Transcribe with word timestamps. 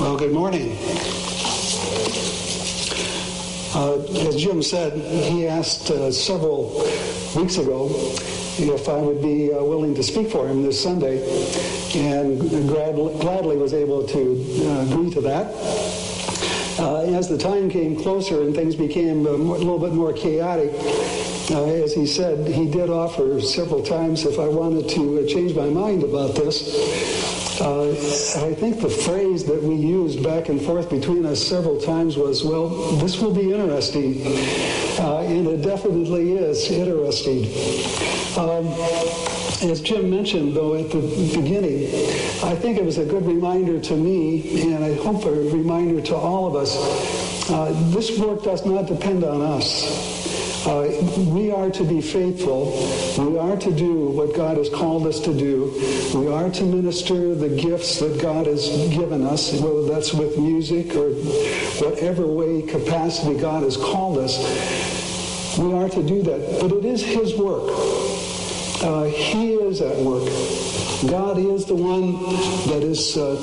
Well, 0.00 0.16
good 0.16 0.32
morning. 0.32 0.78
Uh, 3.74 4.28
as 4.28 4.36
Jim 4.36 4.62
said, 4.62 4.92
he 4.92 5.48
asked 5.48 5.90
uh, 5.90 6.12
several 6.12 6.70
weeks 7.34 7.58
ago 7.58 7.88
if 8.58 8.88
I 8.88 8.96
would 8.96 9.20
be 9.20 9.52
uh, 9.52 9.60
willing 9.60 9.96
to 9.96 10.02
speak 10.04 10.30
for 10.30 10.46
him 10.46 10.62
this 10.62 10.80
Sunday, 10.80 11.18
and 11.96 12.38
glad, 12.68 12.94
gladly 12.94 13.56
was 13.56 13.74
able 13.74 14.06
to 14.06 14.20
uh, 14.20 14.82
agree 14.82 15.10
to 15.14 15.20
that. 15.22 15.52
Uh, 16.78 17.00
as 17.18 17.28
the 17.28 17.36
time 17.36 17.68
came 17.68 17.96
closer 18.00 18.42
and 18.42 18.54
things 18.54 18.76
became 18.76 19.26
a, 19.26 19.36
more, 19.36 19.56
a 19.56 19.58
little 19.58 19.80
bit 19.80 19.94
more 19.94 20.12
chaotic, 20.12 20.70
uh, 21.50 21.64
as 21.64 21.92
he 21.92 22.06
said, 22.06 22.46
he 22.46 22.70
did 22.70 22.88
offer 22.88 23.40
several 23.40 23.82
times 23.82 24.24
if 24.24 24.38
I 24.38 24.46
wanted 24.46 24.88
to 24.90 25.26
change 25.26 25.56
my 25.56 25.68
mind 25.68 26.04
about 26.04 26.36
this. 26.36 27.37
Uh, 27.60 27.90
I 27.90 28.54
think 28.54 28.80
the 28.80 28.88
phrase 28.88 29.44
that 29.46 29.60
we 29.60 29.74
used 29.74 30.22
back 30.22 30.48
and 30.48 30.60
forth 30.60 30.88
between 30.88 31.26
us 31.26 31.42
several 31.44 31.80
times 31.80 32.16
was, 32.16 32.44
well, 32.44 32.68
this 32.98 33.20
will 33.20 33.34
be 33.34 33.52
interesting. 33.52 34.22
Uh, 34.98 35.24
and 35.26 35.46
it 35.48 35.62
definitely 35.62 36.34
is 36.34 36.70
interesting. 36.70 37.46
Um, 38.38 38.68
as 39.68 39.80
Jim 39.80 40.08
mentioned, 40.08 40.54
though, 40.54 40.76
at 40.76 40.90
the 40.90 41.00
beginning, 41.34 41.86
I 42.44 42.54
think 42.54 42.78
it 42.78 42.84
was 42.84 42.98
a 42.98 43.04
good 43.04 43.26
reminder 43.26 43.80
to 43.80 43.96
me, 43.96 44.62
and 44.72 44.84
I 44.84 44.94
hope 44.94 45.24
a 45.24 45.32
reminder 45.32 46.00
to 46.00 46.14
all 46.14 46.46
of 46.46 46.54
us. 46.54 46.76
Uh, 47.50 47.72
this 47.90 48.16
work 48.20 48.44
does 48.44 48.64
not 48.64 48.86
depend 48.86 49.24
on 49.24 49.42
us. 49.42 50.17
Uh, 50.68 50.86
we 51.30 51.50
are 51.50 51.70
to 51.70 51.82
be 51.82 51.98
faithful. 52.02 52.66
We 53.16 53.38
are 53.38 53.56
to 53.56 53.72
do 53.72 54.10
what 54.10 54.36
God 54.36 54.58
has 54.58 54.68
called 54.68 55.06
us 55.06 55.18
to 55.20 55.32
do. 55.32 55.72
We 56.14 56.28
are 56.28 56.50
to 56.50 56.64
minister 56.64 57.34
the 57.34 57.48
gifts 57.48 58.00
that 58.00 58.20
God 58.20 58.46
has 58.46 58.68
given 58.90 59.24
us, 59.24 59.58
whether 59.62 59.86
that's 59.86 60.12
with 60.12 60.36
music 60.36 60.94
or 60.94 61.08
whatever 61.82 62.26
way, 62.26 62.60
capacity 62.60 63.38
God 63.38 63.62
has 63.62 63.78
called 63.78 64.18
us. 64.18 64.36
We 65.56 65.72
are 65.72 65.88
to 65.88 66.02
do 66.02 66.22
that. 66.24 66.60
But 66.60 66.72
it 66.72 66.84
is 66.84 67.02
His 67.02 67.34
work. 67.34 67.70
Uh, 68.82 69.04
he 69.04 69.54
is 69.54 69.80
at 69.80 69.96
work. 69.96 70.28
God 71.10 71.38
is 71.38 71.64
the 71.64 71.76
one 71.76 72.12
that 72.68 72.82
is 72.82 73.16
uh, 73.16 73.36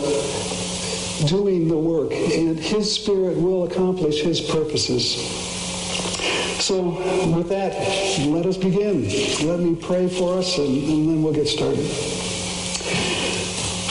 doing 1.27 1.69
the 1.69 1.77
work, 1.77 2.11
and 2.11 2.59
His 2.59 2.93
Spirit 2.93 3.35
will 3.35 3.63
accomplish 3.63 4.21
His 4.21 4.39
purposes. 4.41 5.44
So 6.65 6.81
with 7.37 7.49
that, 7.49 7.77
let 8.25 8.47
us 8.47 8.57
begin. 8.57 9.03
Let 9.47 9.59
me 9.59 9.75
pray 9.75 10.09
for 10.09 10.39
us, 10.39 10.57
and, 10.57 10.65
and 10.65 11.09
then 11.09 11.21
we'll 11.21 11.31
get 11.31 11.47
started. 11.47 11.85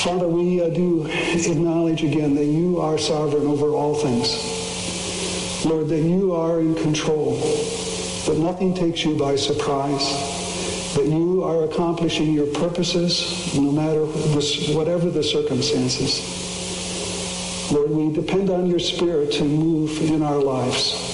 Father, 0.03 0.27
we 0.27 0.61
uh, 0.61 0.71
do 0.71 1.07
acknowledge 1.07 2.03
again 2.03 2.35
that 2.35 2.47
you 2.47 2.81
are 2.81 2.99
sovereign 2.99 3.47
over 3.47 3.69
all 3.69 3.95
things. 3.95 5.65
Lord, 5.65 5.87
that 5.87 6.01
you 6.01 6.35
are 6.35 6.59
in 6.59 6.75
control, 6.75 7.37
that 8.27 8.39
nothing 8.39 8.75
takes 8.75 9.05
you 9.05 9.17
by 9.17 9.37
surprise, 9.37 10.11
that 10.97 11.07
you 11.07 11.45
are 11.45 11.71
accomplishing 11.71 12.33
your 12.33 12.49
purposes 12.55 13.55
no 13.55 13.71
matter 13.71 14.05
whatever 14.75 15.11
the 15.11 15.23
circumstances. 15.23 16.19
Lord, 17.71 17.91
we 17.91 18.13
depend 18.13 18.51
on 18.51 18.67
your 18.67 18.81
Spirit 18.81 19.31
to 19.35 19.45
move 19.45 20.03
in 20.11 20.25
our 20.25 20.43
lives. 20.43 21.14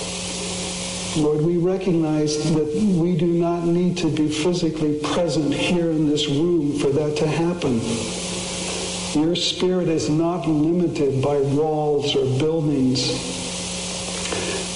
Lord, 1.16 1.42
we 1.42 1.56
recognize 1.56 2.52
that 2.54 2.72
we 2.72 3.16
do 3.16 3.26
not 3.26 3.64
need 3.64 3.96
to 3.98 4.08
be 4.08 4.28
physically 4.28 5.00
present 5.00 5.52
here 5.52 5.90
in 5.90 6.08
this 6.08 6.28
room 6.28 6.78
for 6.78 6.90
that 6.90 7.16
to 7.16 7.26
happen. 7.26 7.80
Your 9.20 9.34
spirit 9.34 9.88
is 9.88 10.08
not 10.08 10.46
limited 10.46 11.20
by 11.20 11.40
walls 11.40 12.14
or 12.14 12.38
buildings. 12.38 13.10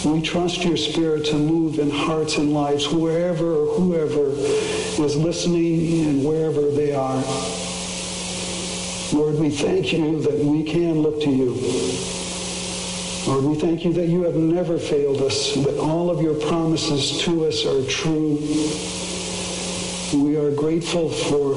We 0.04 0.20
trust 0.22 0.64
your 0.64 0.76
spirit 0.76 1.24
to 1.26 1.36
move 1.36 1.78
in 1.78 1.88
hearts 1.88 2.36
and 2.36 2.52
lives 2.52 2.88
wherever 2.88 3.52
or 3.54 3.66
whoever 3.78 4.30
is 4.30 5.16
listening 5.16 6.04
and 6.04 6.24
wherever 6.24 6.68
they 6.72 6.92
are. 6.92 7.22
Lord, 9.12 9.38
we 9.38 9.50
thank 9.50 9.92
you 9.92 10.20
that 10.22 10.38
we 10.40 10.64
can 10.64 11.00
look 11.00 11.22
to 11.22 11.30
you. 11.30 12.23
Lord, 13.26 13.44
we 13.44 13.54
thank 13.54 13.86
you 13.86 13.92
that 13.94 14.08
you 14.08 14.22
have 14.24 14.34
never 14.34 14.78
failed 14.78 15.22
us, 15.22 15.54
that 15.54 15.78
all 15.78 16.10
of 16.10 16.20
your 16.20 16.34
promises 16.34 17.22
to 17.22 17.46
us 17.46 17.64
are 17.64 17.82
true. 17.88 18.36
We 20.12 20.36
are 20.36 20.50
grateful 20.50 21.08
for 21.08 21.54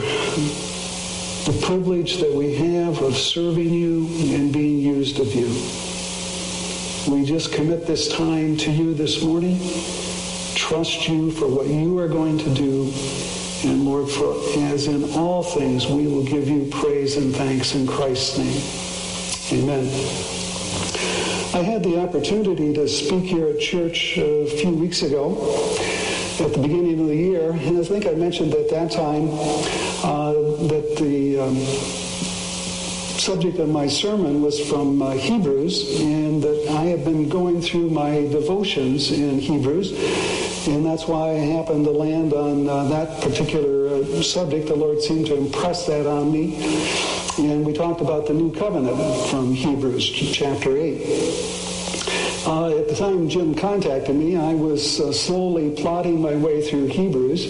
the 1.51 1.59
privilege 1.65 2.17
that 2.17 2.33
we 2.33 2.55
have 2.55 3.01
of 3.01 3.17
serving 3.17 3.73
you 3.73 4.07
and 4.33 4.53
being 4.53 4.79
used 4.79 5.19
of 5.19 5.35
you. 5.35 5.47
We 7.13 7.25
just 7.25 7.51
commit 7.51 7.85
this 7.85 8.07
time 8.15 8.55
to 8.57 8.71
you 8.71 8.93
this 8.93 9.21
morning, 9.21 9.59
trust 10.55 11.09
you 11.09 11.31
for 11.31 11.47
what 11.47 11.67
you 11.67 11.99
are 11.99 12.07
going 12.07 12.37
to 12.37 12.53
do, 12.53 12.93
and 13.65 13.83
Lord, 13.83 14.09
for, 14.09 14.35
as 14.59 14.87
in 14.87 15.03
all 15.15 15.43
things, 15.43 15.85
we 15.85 16.07
will 16.07 16.23
give 16.23 16.47
you 16.47 16.69
praise 16.71 17.17
and 17.17 17.35
thanks 17.35 17.75
in 17.75 17.85
Christ's 17.85 18.37
name. 18.37 19.63
Amen. 19.63 21.26
I 21.53 21.61
had 21.63 21.81
the 21.81 21.99
opportunity 21.99 22.73
to 22.73 22.87
speak 22.89 23.23
here 23.23 23.47
at 23.47 23.59
church 23.59 24.17
a 24.17 24.47
few 24.47 24.71
weeks 24.71 25.01
ago 25.01 25.31
at 26.39 26.53
the 26.53 26.59
beginning 26.61 26.99
of 26.99 27.07
the 27.07 27.15
year, 27.15 27.51
and 27.51 27.79
I 27.79 27.83
think 27.83 28.05
I 28.05 28.11
mentioned 28.11 28.53
at 28.53 28.69
that 28.69 28.91
time 28.91 29.29
uh, 30.03 30.33
that 30.67 30.97
the 30.99 31.39
um, 31.39 31.55
subject 33.17 33.59
of 33.59 33.69
my 33.69 33.87
sermon 33.87 34.41
was 34.41 34.59
from 34.59 35.01
uh, 35.01 35.11
Hebrews, 35.11 36.01
and 36.01 36.43
that 36.43 36.67
I 36.69 36.83
have 36.85 37.05
been 37.05 37.29
going 37.29 37.61
through 37.61 37.89
my 37.91 38.27
devotions 38.27 39.11
in 39.11 39.39
Hebrews, 39.39 39.93
and 40.67 40.85
that's 40.85 41.07
why 41.07 41.29
I 41.31 41.39
happened 41.55 41.85
to 41.85 41.91
land 41.91 42.33
on 42.33 42.67
uh, 42.67 42.83
that 42.89 43.21
particular 43.21 43.87
uh, 43.87 44.21
subject. 44.21 44.67
The 44.67 44.75
Lord 44.75 45.01
seemed 45.01 45.27
to 45.27 45.35
impress 45.35 45.87
that 45.87 46.05
on 46.05 46.29
me. 46.31 47.16
And 47.37 47.63
we 47.63 47.71
talked 47.71 48.01
about 48.01 48.25
the 48.25 48.33
new 48.33 48.51
covenant 48.51 48.97
from 49.29 49.53
Hebrews 49.53 50.09
chapter 50.09 50.75
8. 50.75 50.95
Uh, 52.47 52.79
at 52.79 52.87
the 52.87 52.95
time 52.97 53.29
Jim 53.29 53.53
contacted 53.53 54.15
me, 54.15 54.35
I 54.35 54.55
was 54.55 54.99
uh, 54.99 55.13
slowly 55.13 55.69
plotting 55.69 56.19
my 56.19 56.35
way 56.35 56.67
through 56.67 56.87
Hebrews, 56.87 57.45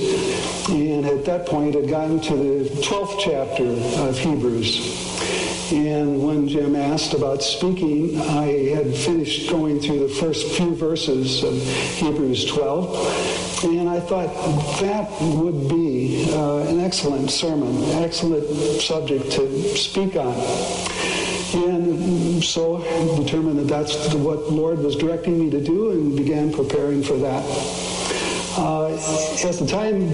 and 0.70 1.06
at 1.06 1.24
that 1.24 1.46
point 1.46 1.76
had 1.76 1.88
gotten 1.88 2.20
to 2.20 2.36
the 2.36 2.70
12th 2.82 3.20
chapter 3.20 3.68
of 4.02 4.18
Hebrews. 4.18 5.72
And 5.72 6.22
when 6.22 6.50
Jim 6.50 6.76
asked 6.76 7.14
about 7.14 7.42
speaking, 7.42 8.20
I 8.20 8.76
had 8.76 8.94
finished 8.94 9.50
going 9.50 9.80
through 9.80 10.00
the 10.00 10.14
first 10.16 10.52
few 10.58 10.76
verses 10.76 11.44
of 11.44 11.62
Hebrews 11.98 12.44
12. 12.46 13.47
And 13.64 13.90
I 13.90 14.00
thought 14.00 14.28
that 14.82 15.10
would 15.20 15.68
be 15.68 16.32
uh, 16.32 16.58
an 16.68 16.80
excellent 16.80 17.32
sermon, 17.32 17.84
excellent 18.04 18.46
subject 18.82 19.32
to 19.32 19.76
speak 19.76 20.16
on. 20.16 20.36
And 21.56 22.44
so 22.44 22.78
I 22.78 23.18
determined 23.18 23.58
that 23.60 23.68
that's 23.68 24.14
what 24.14 24.52
Lord 24.52 24.80
was 24.80 24.96
directing 24.96 25.40
me 25.40 25.50
to 25.50 25.60
do 25.60 25.92
and 25.92 26.16
began 26.16 26.54
preparing 26.54 27.02
for 27.02 27.18
that. 27.18 27.97
Uh, 28.58 28.88
as 28.88 29.60
the 29.60 29.68
time 29.68 30.10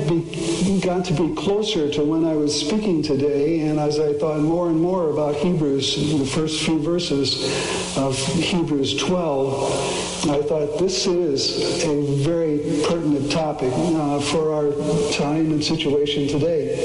got 0.82 1.06
to 1.06 1.14
be 1.14 1.34
closer 1.34 1.90
to 1.90 2.04
when 2.04 2.26
I 2.26 2.36
was 2.36 2.54
speaking 2.60 3.02
today, 3.02 3.62
and 3.62 3.80
as 3.80 4.02
I 4.02 4.12
thought 4.14 4.42
more 4.42 4.68
and 4.68 4.82
more 4.82 5.12
about 5.12 5.36
Hebrews, 5.36 6.20
the 6.20 6.26
first 6.26 6.62
few 6.66 6.78
verses 6.82 7.98
of 7.98 8.18
Hebrews 8.18 8.98
12, 8.98 10.30
I 10.30 10.42
thought 10.42 10.78
this 10.78 11.08
is 11.08 11.86
a 11.86 12.02
very 12.22 12.60
pertinent 12.86 13.32
topic 13.32 13.72
uh, 13.74 14.20
for 14.20 14.54
our 14.54 14.72
time 15.14 15.52
and 15.54 15.64
situation 15.64 16.28
today. 16.28 16.76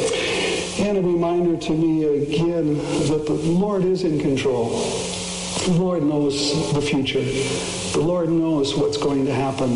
And 0.78 0.96
a 0.96 1.02
reminder 1.02 1.56
to 1.56 1.72
me 1.72 2.04
again 2.04 2.76
that 3.08 3.24
the 3.26 3.32
Lord 3.32 3.84
is 3.84 4.04
in 4.04 4.20
control. 4.20 5.07
The 5.66 5.76
Lord 5.78 6.02
knows 6.02 6.72
the 6.72 6.80
future. 6.80 7.22
The 7.92 8.00
Lord 8.00 8.30
knows 8.30 8.76
what's 8.76 8.96
going 8.96 9.26
to 9.26 9.34
happen. 9.34 9.74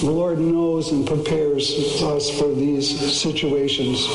The 0.00 0.10
Lord 0.10 0.38
knows 0.38 0.92
and 0.92 1.06
prepares 1.06 1.70
us 2.02 2.30
for 2.30 2.54
these 2.54 3.20
situations. 3.20 4.06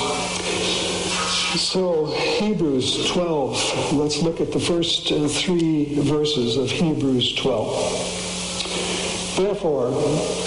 So, 1.59 2.07
Hebrews 2.07 3.11
12, 3.11 3.93
let's 3.93 4.21
look 4.21 4.41
at 4.41 4.51
the 4.51 4.59
first 4.59 5.11
uh, 5.11 5.27
three 5.27 5.99
verses 5.99 6.57
of 6.57 6.71
Hebrews 6.71 7.35
12. 7.35 9.35
Therefore, 9.37 9.93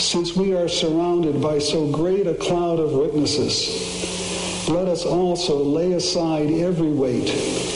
since 0.00 0.35
we 0.35 0.55
are 0.55 0.69
surrounded 0.69 1.41
by 1.41 1.58
so 1.58 1.88
great 1.91 2.26
a 2.26 2.35
cloud 2.35 2.81
of 2.81 2.93
witnesses, 2.93 4.69
let 4.69 4.88
us 4.88 5.05
also 5.05 5.62
lay 5.62 5.93
aside 5.93 6.50
every 6.50 6.91
weight 6.91 7.29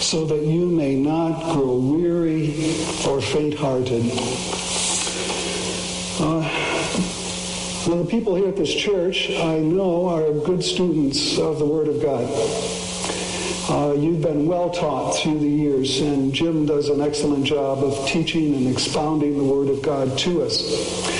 so 0.00 0.24
that 0.24 0.42
you 0.42 0.66
may 0.66 0.94
not 0.94 1.52
grow 1.52 1.76
weary 1.76 2.50
or 3.06 3.20
faint-hearted. 3.20 4.10
Uh, 6.20 6.42
the 7.86 8.04
people 8.04 8.34
here 8.34 8.48
at 8.48 8.56
this 8.56 8.74
church 8.74 9.30
I 9.30 9.58
know 9.58 10.06
are 10.08 10.32
good 10.44 10.62
students 10.62 11.38
of 11.38 11.58
the 11.58 11.66
Word 11.66 11.88
of 11.88 12.02
God. 12.02 12.28
Uh, 13.70 13.92
you've 13.92 14.22
been 14.22 14.46
well 14.46 14.70
taught 14.70 15.12
through 15.12 15.38
the 15.38 15.48
years, 15.48 16.00
and 16.00 16.32
Jim 16.32 16.64
does 16.64 16.88
an 16.88 17.02
excellent 17.02 17.44
job 17.44 17.84
of 17.84 18.06
teaching 18.06 18.54
and 18.54 18.66
expounding 18.66 19.36
the 19.36 19.44
Word 19.44 19.68
of 19.68 19.82
God 19.82 20.16
to 20.18 20.42
us. 20.42 21.17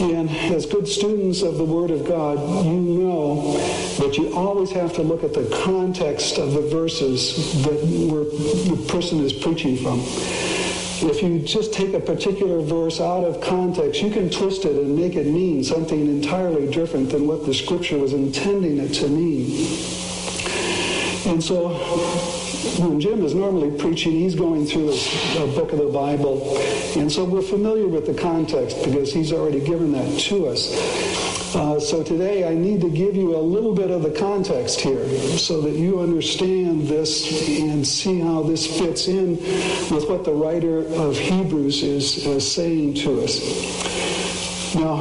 And 0.00 0.28
as 0.30 0.66
good 0.66 0.88
students 0.88 1.42
of 1.42 1.56
the 1.56 1.64
Word 1.64 1.90
of 1.90 2.04
God, 2.04 2.38
you 2.64 2.80
know 2.80 3.56
that 3.98 4.16
you 4.16 4.34
always 4.34 4.70
have 4.72 4.92
to 4.94 5.02
look 5.02 5.22
at 5.22 5.34
the 5.34 5.48
context 5.64 6.38
of 6.38 6.52
the 6.52 6.62
verses 6.62 7.62
that 7.62 7.80
the 7.80 8.86
person 8.88 9.20
is 9.20 9.32
preaching 9.32 9.76
from 9.76 10.00
if 11.02 11.22
you 11.22 11.38
just 11.40 11.72
take 11.72 11.92
a 11.92 12.00
particular 12.00 12.60
verse 12.60 13.00
out 13.00 13.24
of 13.24 13.40
context, 13.40 14.00
you 14.00 14.10
can 14.10 14.30
twist 14.30 14.64
it 14.64 14.76
and 14.76 14.96
make 14.96 15.16
it 15.16 15.26
mean 15.26 15.62
something 15.64 16.00
entirely 16.00 16.70
different 16.70 17.10
than 17.10 17.26
what 17.26 17.44
the 17.44 17.52
scripture 17.52 17.98
was 17.98 18.12
intending 18.12 18.78
it 18.78 18.88
to 18.94 19.08
mean. 19.08 19.50
And 21.26 21.42
so 21.42 21.68
when 22.78 23.00
Jim 23.00 23.24
is 23.24 23.34
normally 23.34 23.76
preaching, 23.78 24.12
he's 24.12 24.34
going 24.34 24.66
through 24.66 24.90
a, 24.90 25.46
book 25.54 25.72
of 25.72 25.78
the 25.78 25.90
Bible. 25.92 26.56
And 26.96 27.10
so 27.10 27.24
we're 27.24 27.42
familiar 27.42 27.86
with 27.86 28.06
the 28.06 28.14
context 28.14 28.82
because 28.84 29.12
he's 29.12 29.32
already 29.32 29.60
given 29.60 29.92
that 29.92 30.18
to 30.20 30.48
us. 30.48 30.72
Uh, 31.54 31.78
so 31.78 32.02
today 32.02 32.48
I 32.48 32.54
need 32.54 32.80
to 32.80 32.90
give 32.90 33.14
you 33.14 33.36
a 33.36 33.38
little 33.38 33.74
bit 33.74 33.90
of 33.90 34.02
the 34.02 34.10
context 34.10 34.80
here 34.80 35.06
so 35.38 35.60
that 35.60 35.74
you 35.74 36.00
understand 36.00 36.88
this 36.88 37.48
and 37.60 37.86
see 37.86 38.18
how 38.18 38.42
this 38.42 38.66
fits 38.78 39.06
in 39.06 39.36
with 39.94 40.08
what 40.08 40.24
the 40.24 40.32
writer 40.32 40.78
of 40.94 41.16
Hebrews 41.16 41.82
is 41.82 42.26
uh, 42.26 42.40
saying 42.40 42.94
to 42.94 43.22
us. 43.22 44.74
Now, 44.74 44.96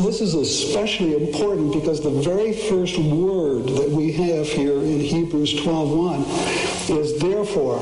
this 0.00 0.20
is 0.20 0.34
especially 0.34 1.14
important 1.14 1.72
because 1.72 2.00
the 2.00 2.10
very 2.10 2.52
first 2.52 2.96
word 2.98 3.64
that 3.64 3.90
we 3.90 4.12
have 4.12 4.48
here 4.48 4.78
in 4.78 5.00
Hebrews 5.00 5.54
12.1 5.54 6.98
is 6.98 7.18
therefore. 7.18 7.80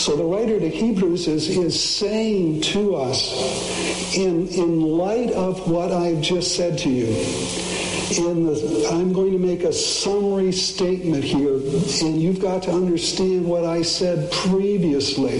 So 0.00 0.16
the 0.16 0.24
writer 0.24 0.58
to 0.58 0.68
Hebrews 0.68 1.28
is, 1.28 1.56
is 1.56 1.80
saying 1.80 2.62
to 2.62 2.96
us, 2.96 4.16
in, 4.16 4.48
in 4.48 4.80
light 4.80 5.30
of 5.30 5.70
what 5.70 5.92
I've 5.92 6.20
just 6.20 6.56
said 6.56 6.76
to 6.78 6.90
you, 6.90 7.06
the, 7.06 8.88
I'm 8.90 9.12
going 9.12 9.32
to 9.32 9.38
make 9.38 9.62
a 9.62 9.72
summary 9.72 10.52
statement 10.52 11.24
here, 11.24 11.54
and 11.54 12.20
you've 12.20 12.40
got 12.40 12.64
to 12.64 12.72
understand 12.72 13.46
what 13.46 13.64
I 13.64 13.82
said 13.82 14.30
previously. 14.32 15.38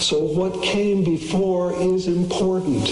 So 0.00 0.18
what 0.18 0.62
came 0.62 1.04
before 1.04 1.78
is 1.80 2.08
important 2.08 2.88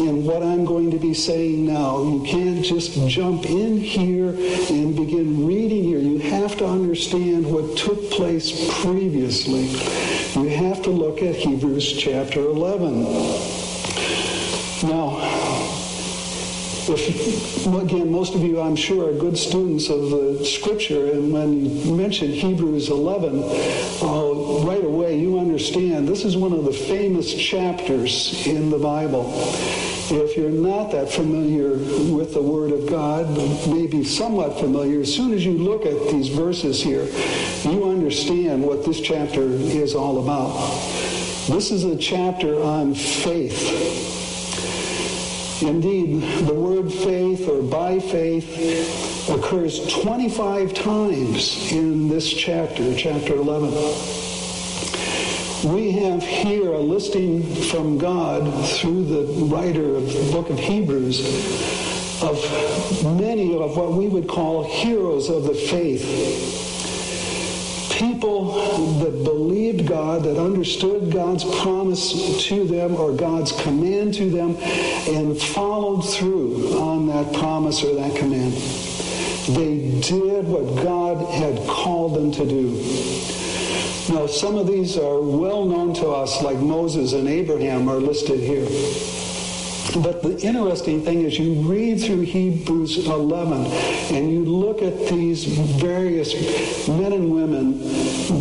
in 0.00 0.24
what 0.24 0.42
I'm 0.42 0.64
going 0.64 0.90
to 0.90 0.98
be 0.98 1.14
saying 1.14 1.66
now. 1.66 2.02
You 2.02 2.24
can't 2.26 2.64
just 2.64 3.06
jump 3.06 3.46
in 3.46 3.76
here 3.76 4.30
and 4.30 4.96
begin 4.96 5.46
reading 5.46 5.84
here. 5.84 5.98
You 5.98 6.18
have 6.18 6.56
to 6.58 6.66
understand 6.66 7.46
what 7.46 7.76
took 7.76 8.10
place 8.10 8.50
previously. 8.82 9.66
You 10.40 10.48
have 10.48 10.82
to 10.82 10.90
look 10.90 11.22
at 11.22 11.36
Hebrews 11.36 11.92
chapter 11.92 12.40
11. 12.40 13.02
Now, 14.88 15.18
if, 16.88 17.66
again, 17.66 18.10
most 18.10 18.34
of 18.34 18.42
you, 18.42 18.60
I'm 18.60 18.76
sure, 18.76 19.10
are 19.10 19.18
good 19.18 19.36
students 19.36 19.90
of 19.90 20.10
the 20.10 20.44
scripture, 20.44 21.12
and 21.12 21.32
when 21.32 21.64
you 21.64 21.94
mention 21.94 22.32
Hebrews 22.32 22.88
11, 22.88 23.42
uh, 24.02 24.66
right 24.66 24.84
away 24.84 25.18
you 25.18 25.38
understand 25.38 26.08
this 26.08 26.24
is 26.24 26.36
one 26.36 26.52
of 26.52 26.64
the 26.64 26.72
famous 26.72 27.32
chapters 27.34 28.46
in 28.46 28.70
the 28.70 28.78
Bible. 28.78 29.30
If 30.12 30.36
you're 30.36 30.50
not 30.50 30.90
that 30.90 31.08
familiar 31.08 31.70
with 32.12 32.34
the 32.34 32.42
Word 32.42 32.72
of 32.72 32.90
God, 32.90 33.28
maybe 33.68 34.02
somewhat 34.02 34.58
familiar, 34.58 35.02
as 35.02 35.14
soon 35.14 35.32
as 35.32 35.44
you 35.44 35.52
look 35.52 35.86
at 35.86 36.10
these 36.10 36.28
verses 36.28 36.82
here, 36.82 37.04
you 37.70 37.88
understand 37.88 38.60
what 38.64 38.84
this 38.84 39.00
chapter 39.00 39.42
is 39.42 39.94
all 39.94 40.20
about. 40.20 40.56
This 41.46 41.70
is 41.70 41.84
a 41.84 41.96
chapter 41.96 42.60
on 42.60 42.94
faith. 42.94 44.00
Indeed, 45.62 46.22
the 46.46 46.54
word 46.54 46.92
faith 46.92 47.46
or 47.46 47.62
by 47.62 48.00
faith 48.00 49.28
occurs 49.28 49.86
25 50.02 50.74
times 50.74 51.70
in 51.70 52.08
this 52.08 52.28
chapter, 52.28 52.96
chapter 52.96 53.34
11. 53.34 54.29
We 55.64 55.92
have 55.92 56.22
here 56.22 56.72
a 56.72 56.78
listing 56.78 57.42
from 57.42 57.98
God 57.98 58.66
through 58.66 59.04
the 59.04 59.44
writer 59.44 59.96
of 59.96 60.10
the 60.10 60.32
book 60.32 60.48
of 60.48 60.58
Hebrews 60.58 61.20
of 62.22 63.14
many 63.18 63.54
of 63.54 63.76
what 63.76 63.92
we 63.92 64.08
would 64.08 64.26
call 64.26 64.64
heroes 64.64 65.28
of 65.28 65.44
the 65.44 65.54
faith 65.54 66.68
people 68.00 68.54
that 69.00 69.24
believed 69.24 69.86
God, 69.86 70.22
that 70.22 70.38
understood 70.38 71.12
God's 71.12 71.44
promise 71.60 72.42
to 72.46 72.66
them 72.66 72.96
or 72.96 73.12
God's 73.12 73.52
command 73.60 74.14
to 74.14 74.30
them, 74.30 74.56
and 74.56 75.38
followed 75.38 76.00
through 76.00 76.80
on 76.80 77.06
that 77.08 77.34
promise 77.34 77.84
or 77.84 77.94
that 77.96 78.16
command. 78.16 78.54
They 79.54 80.00
did 80.00 80.46
what 80.46 80.82
God 80.82 81.18
had 81.34 81.58
called 81.68 82.14
them 82.14 82.32
to 82.32 82.46
do. 82.46 83.39
Now, 84.08 84.26
some 84.26 84.56
of 84.56 84.66
these 84.66 84.96
are 84.96 85.20
well 85.20 85.64
known 85.64 85.94
to 85.94 86.08
us, 86.08 86.42
like 86.42 86.58
Moses 86.58 87.12
and 87.12 87.28
Abraham 87.28 87.88
are 87.88 88.00
listed 88.00 88.40
here. 88.40 88.66
But 90.02 90.22
the 90.22 90.38
interesting 90.40 91.04
thing 91.04 91.22
is 91.22 91.38
you 91.38 91.54
read 91.62 92.00
through 92.00 92.20
Hebrews 92.20 93.06
11 93.06 93.66
and 94.16 94.30
you 94.30 94.44
look 94.44 94.82
at 94.82 95.08
these 95.08 95.44
various 95.44 96.88
men 96.88 97.12
and 97.12 97.30
women 97.30 97.80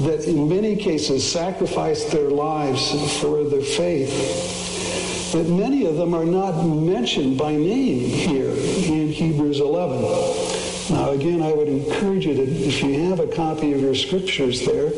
that 0.04 0.26
in 0.28 0.48
many 0.48 0.76
cases 0.76 1.30
sacrificed 1.30 2.12
their 2.12 2.30
lives 2.30 3.20
for 3.20 3.44
their 3.44 3.62
faith. 3.62 5.32
But 5.34 5.48
many 5.48 5.86
of 5.86 5.96
them 5.96 6.14
are 6.14 6.26
not 6.26 6.64
mentioned 6.64 7.38
by 7.38 7.52
name 7.52 8.10
here 8.10 8.52
in 8.52 9.10
Hebrews 9.10 9.60
11. 9.60 10.59
Now, 10.90 11.12
again, 11.12 11.44
I 11.44 11.54
would 11.54 11.68
encourage 11.68 12.26
you 12.26 12.34
to, 12.34 12.42
if 12.42 12.82
you 12.82 13.10
have 13.10 13.20
a 13.20 13.28
copy 13.28 13.74
of 13.74 13.82
your 13.82 13.94
scriptures 13.94 14.66
there, 14.66 14.90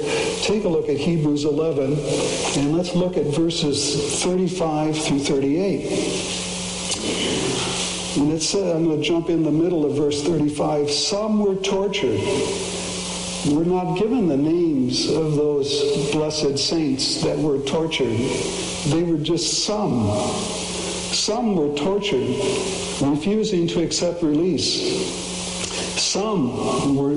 take 0.41 0.63
a 0.63 0.69
look 0.69 0.87
at 0.87 0.95
Hebrews 0.95 1.43
11, 1.43 1.83
and 2.57 2.77
let's 2.77 2.95
look 2.95 3.17
at 3.17 3.25
verses 3.25 4.23
35 4.23 4.97
through 4.97 5.19
38. 5.19 5.81
And 8.17 8.31
it 8.31 8.41
said, 8.41 8.73
I'm 8.73 8.85
going 8.85 9.01
to 9.01 9.05
jump 9.05 9.29
in 9.29 9.43
the 9.43 9.51
middle 9.51 9.85
of 9.85 9.97
verse 9.97 10.23
35, 10.23 10.89
some 10.89 11.39
were 11.39 11.55
tortured. 11.55 12.21
We're 13.49 13.65
not 13.65 13.97
given 13.97 14.27
the 14.27 14.37
names 14.37 15.09
of 15.09 15.35
those 15.35 16.11
blessed 16.11 16.57
saints 16.57 17.21
that 17.23 17.37
were 17.37 17.59
tortured. 17.59 18.17
They 18.87 19.03
were 19.03 19.17
just 19.17 19.65
some. 19.65 20.09
Some 21.11 21.55
were 21.55 21.75
tortured, 21.75 22.29
refusing 23.01 23.67
to 23.69 23.83
accept 23.83 24.23
release. 24.23 25.30
Some 26.11 26.95
were 26.95 27.13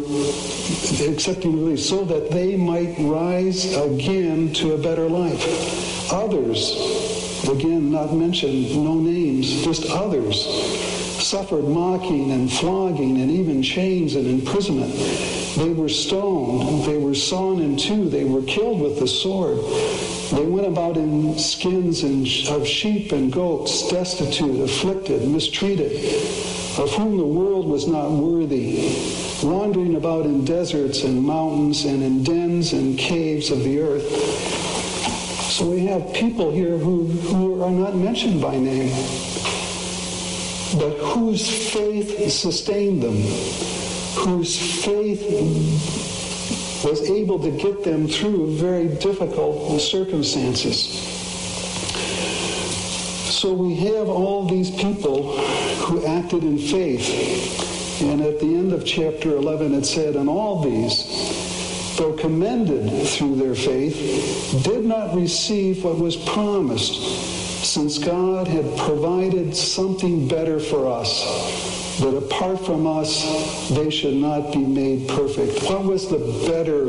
accepting 1.11 1.65
release 1.65 1.89
so 1.89 2.05
that 2.05 2.31
they 2.31 2.57
might 2.57 2.95
rise 2.99 3.75
again 3.75 4.53
to 4.55 4.75
a 4.75 4.79
better 4.79 5.09
life. 5.09 6.13
Others 6.13 7.05
Again, 7.49 7.91
not 7.91 8.15
mentioned, 8.15 8.75
no 8.75 8.95
names, 8.95 9.63
just 9.65 9.85
others 9.91 10.47
suffered 11.23 11.65
mocking 11.65 12.31
and 12.31 12.51
flogging 12.51 13.21
and 13.21 13.31
even 13.31 13.63
chains 13.63 14.15
and 14.15 14.27
imprisonment. 14.27 14.95
They 15.57 15.69
were 15.69 15.91
stoned. 15.91 16.85
They 16.85 16.97
were 16.97 17.15
sawn 17.15 17.61
in 17.61 17.77
two. 17.77 18.09
They 18.09 18.25
were 18.25 18.43
killed 18.43 18.81
with 18.81 18.99
the 18.99 19.07
sword. 19.07 19.59
They 20.33 20.47
went 20.47 20.67
about 20.67 20.97
in 20.97 21.39
skins 21.39 22.03
of 22.49 22.67
sheep 22.67 23.13
and 23.13 23.31
goats, 23.31 23.91
destitute, 23.91 24.61
afflicted, 24.61 25.29
mistreated, 25.29 25.93
of 26.79 26.93
whom 26.95 27.17
the 27.17 27.25
world 27.25 27.67
was 27.67 27.87
not 27.87 28.11
worthy, 28.11 28.93
wandering 29.43 29.95
about 29.95 30.27
in 30.27 30.45
deserts 30.45 31.05
and 31.05 31.23
mountains 31.23 31.85
and 31.85 32.03
in 32.03 32.25
dens 32.25 32.73
and 32.73 32.99
caves 32.99 33.51
of 33.51 33.63
the 33.63 33.79
earth. 33.81 34.11
So 35.53 35.71
we 35.71 35.87
have 35.87 36.13
people 36.13 36.51
here 36.51 36.77
who, 36.77 37.05
who 37.07 37.63
are 37.63 37.71
not 37.71 37.95
mentioned 37.95 38.43
by 38.43 38.57
name, 38.57 38.91
but 40.79 40.97
whose 40.99 41.73
faith 41.73 42.33
sustained 42.33 43.03
them, 43.03 43.23
whose 44.25 44.85
faith 44.85 45.23
was 46.85 47.09
able 47.09 47.39
to 47.39 47.53
get 47.53 47.85
them 47.85 48.09
through 48.09 48.57
very 48.57 48.89
difficult 48.89 49.81
circumstances. 49.81 51.24
So 53.45 53.53
we 53.53 53.75
have 53.75 54.09
all 54.09 54.47
these 54.47 54.71
people 54.71 55.37
who 55.85 56.07
acted 56.07 56.45
in 56.45 56.57
faith. 56.57 58.01
And 58.01 58.23
at 58.23 58.41
the 58.41 58.47
end 58.47 58.73
of 58.73 58.87
chapter 58.87 59.37
11, 59.37 59.75
it 59.75 59.85
said, 59.85 60.17
And 60.17 60.31
all 60.31 60.63
these, 60.63 61.95
though 61.99 62.15
commended 62.15 63.07
through 63.07 63.37
their 63.37 63.55
faith, 63.55 64.65
did 64.65 64.87
not 64.87 65.15
receive 65.15 65.85
what 65.85 65.99
was 65.99 66.17
promised, 66.17 66.95
since 67.67 67.99
God 67.99 68.49
had 68.49 68.65
provided 68.79 69.55
something 69.55 70.27
better 70.27 70.59
for 70.59 70.91
us 70.91 72.01
that 72.01 72.17
apart 72.17 72.65
from 72.65 72.87
us, 72.87 73.69
they 73.69 73.91
should 73.91 74.17
not 74.17 74.55
be 74.55 74.65
made 74.65 75.07
perfect. 75.07 75.63
What 75.65 75.85
was 75.85 76.09
the 76.09 76.19
better? 76.49 76.87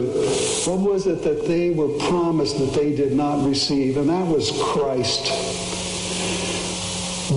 What 0.72 0.80
was 0.80 1.06
it 1.06 1.22
that 1.22 1.48
they 1.48 1.72
were 1.72 1.90
promised 2.08 2.58
that 2.60 2.74
they 2.74 2.96
did 2.96 3.12
not 3.12 3.46
receive? 3.46 3.98
And 3.98 4.08
that 4.08 4.26
was 4.26 4.52
Christ. 4.64 5.65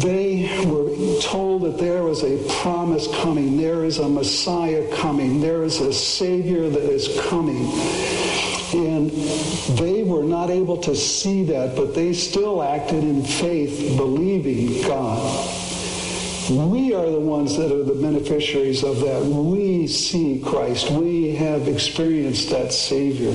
They 0.02 0.64
were 0.66 1.20
told 1.20 1.62
that 1.62 1.78
there 1.78 2.02
was 2.02 2.22
a 2.22 2.38
promise 2.60 3.08
coming. 3.16 3.56
There 3.56 3.84
is 3.84 3.98
a 3.98 4.08
Messiah 4.08 4.86
coming. 4.96 5.40
There 5.40 5.62
is 5.62 5.80
a 5.80 5.92
Savior 5.92 6.68
that 6.68 6.82
is 6.82 7.18
coming. 7.28 7.66
And 8.74 9.10
they 9.78 10.02
were 10.02 10.24
not 10.24 10.50
able 10.50 10.76
to 10.78 10.94
see 10.94 11.42
that, 11.44 11.74
but 11.74 11.94
they 11.94 12.12
still 12.12 12.62
acted 12.62 13.02
in 13.02 13.22
faith, 13.24 13.96
believing 13.96 14.82
God. 14.82 15.54
We 16.50 16.94
are 16.94 17.10
the 17.10 17.20
ones 17.20 17.56
that 17.56 17.72
are 17.72 17.82
the 17.82 17.94
beneficiaries 17.94 18.82
of 18.82 19.00
that. 19.00 19.22
We 19.22 19.86
see 19.86 20.40
Christ. 20.44 20.90
We 20.90 21.34
have 21.36 21.68
experienced 21.68 22.50
that 22.50 22.72
Savior. 22.72 23.32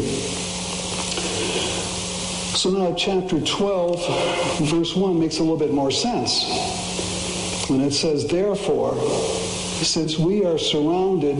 So 2.63 2.69
now 2.69 2.93
chapter 2.93 3.41
12, 3.41 4.69
verse 4.69 4.95
1 4.95 5.19
makes 5.19 5.39
a 5.39 5.41
little 5.41 5.57
bit 5.57 5.73
more 5.73 5.91
sense. 5.91 6.45
When 7.69 7.81
it 7.81 7.91
says, 7.91 8.25
therefore, 8.25 8.95
since 9.83 10.17
we 10.17 10.45
are 10.45 10.57
surrounded 10.57 11.35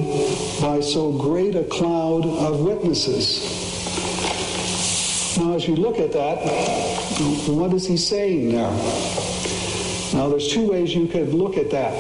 by 0.62 0.82
so 0.82 1.14
great 1.14 1.56
a 1.56 1.64
cloud 1.64 2.26
of 2.26 2.60
witnesses. 2.60 3.40
Now, 5.38 5.54
as 5.54 5.66
you 5.66 5.78
look 5.78 5.98
at 5.98 6.12
that, 6.12 6.40
what 7.48 7.72
is 7.72 7.88
he 7.88 7.96
saying 7.96 8.52
there? 8.52 8.70
Now, 10.14 10.28
there's 10.28 10.52
two 10.52 10.70
ways 10.70 10.94
you 10.94 11.08
could 11.08 11.34
look 11.34 11.56
at 11.56 11.72
that. 11.72 11.94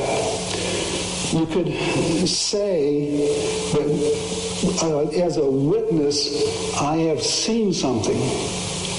You 1.32 1.46
could 1.46 1.72
say 2.27 3.25
that 3.72 4.84
uh, 4.84 5.08
as 5.12 5.38
a 5.38 5.50
witness, 5.50 6.75
I 6.75 6.98
have 6.98 7.24
seen 7.24 7.72
something. 7.72 8.20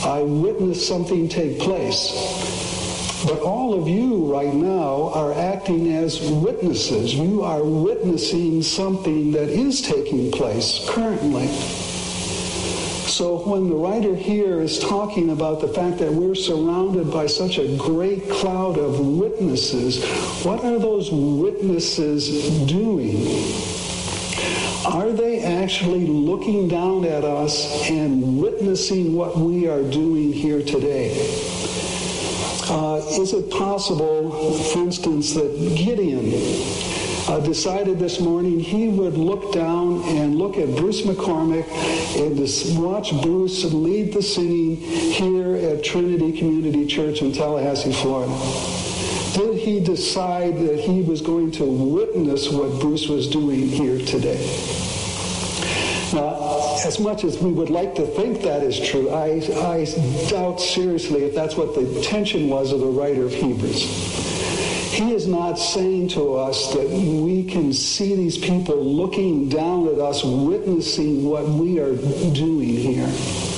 I 0.05 0.21
witnessed 0.21 0.87
something 0.87 1.29
take 1.29 1.59
place. 1.59 2.13
But 3.27 3.41
all 3.41 3.73
of 3.73 3.89
you 3.89 4.31
right 4.31 4.53
now 4.53 5.11
are 5.15 5.33
acting 5.33 5.91
as 5.95 6.21
witnesses. 6.31 7.15
You 7.15 7.43
are 7.43 7.65
witnessing 7.65 8.63
something 8.63 9.33
that 9.33 9.49
is 9.49 9.81
taking 9.81 10.31
place 10.31 10.85
currently. 10.87 11.47
So 13.07 13.49
when 13.49 13.71
the 13.71 13.77
writer 13.77 14.15
here 14.15 14.61
is 14.61 14.79
talking 14.79 15.31
about 15.31 15.63
the 15.63 15.69
fact 15.69 15.97
that 15.99 16.13
we're 16.13 16.35
surrounded 16.35 17.11
by 17.11 17.27
such 17.27 17.57
a 17.57 17.75
great 17.79 18.29
cloud 18.29 18.77
of 18.77 19.01
witnesses, 19.01 20.05
what 20.45 20.63
are 20.65 20.79
those 20.79 21.11
witnesses 21.11 22.67
doing? 22.67 23.74
Are 24.87 25.13
they 25.13 25.41
actually 25.41 26.07
looking 26.07 26.69
down 26.69 27.07
at 27.07 27.25
us 27.25 27.89
and 27.89 28.39
witnessing 28.39 29.15
what 29.15 29.39
we 29.39 29.67
are 29.67 29.83
doing 29.83 30.31
here 30.31 30.63
today? 30.63 31.11
Uh, 32.69 33.01
is 33.13 33.33
it 33.33 33.51
possible, 33.51 34.53
for 34.53 34.79
instance, 34.81 35.33
that 35.35 35.75
Gideon 35.75 36.33
uh, 37.29 37.41
decided 37.41 37.99
this 37.99 38.21
morning 38.21 38.61
he 38.61 38.89
would 38.89 39.15
look 39.15 39.55
down 39.55 40.03
and 40.03 40.37
look 40.37 40.59
at 40.59 40.77
Bruce 40.77 41.01
McCormick 41.01 41.67
and 42.21 42.37
just 42.37 42.79
watch 42.79 43.11
Bruce 43.23 43.65
lead 43.73 44.13
the 44.13 44.23
singing 44.23 44.77
here 44.77 45.57
at 45.57 45.83
Trinity 45.83 46.37
Community 46.39 46.87
Church 46.87 47.23
in 47.23 47.33
Tallahassee, 47.33 47.93
Florida. 47.93 48.84
Did 49.35 49.57
he 49.59 49.81
decide 49.81 50.59
that 50.61 50.79
he 50.79 51.03
was 51.03 51.21
going 51.21 51.51
to 51.53 51.65
witness 51.65 52.49
what 52.51 52.81
Bruce 52.81 53.09
was 53.09 53.29
doing 53.29 53.67
here 53.67 53.99
today? 53.99 54.39
Now, 56.13 56.77
as 56.85 57.01
much 57.01 57.25
as 57.25 57.37
we 57.39 57.51
would 57.51 57.69
like 57.69 57.97
to 57.97 58.07
think 58.07 58.43
that 58.43 58.63
is 58.63 58.79
true, 58.79 59.11
I, 59.11 59.43
I 59.73 59.87
doubt 60.29 60.61
seriously 60.61 61.25
if 61.25 61.35
that's 61.35 61.57
what 61.57 61.75
the 61.75 61.97
intention 61.97 62.49
was 62.49 62.71
of 62.71 62.79
the 62.79 62.87
writer 62.87 63.25
of 63.25 63.35
Hebrews. 63.35 63.83
He 64.93 65.13
is 65.13 65.27
not 65.27 65.55
saying 65.55 66.11
to 66.11 66.35
us 66.35 66.73
that 66.73 66.89
we 66.89 67.43
can 67.43 67.73
see 67.73 68.15
these 68.15 68.39
people 68.39 68.85
looking 68.85 69.49
down 69.49 69.89
at 69.89 69.99
us, 69.99 70.23
witnessing 70.23 71.25
what 71.25 71.49
we 71.49 71.81
are 71.81 71.97
doing 71.97 72.69
here. 72.69 73.54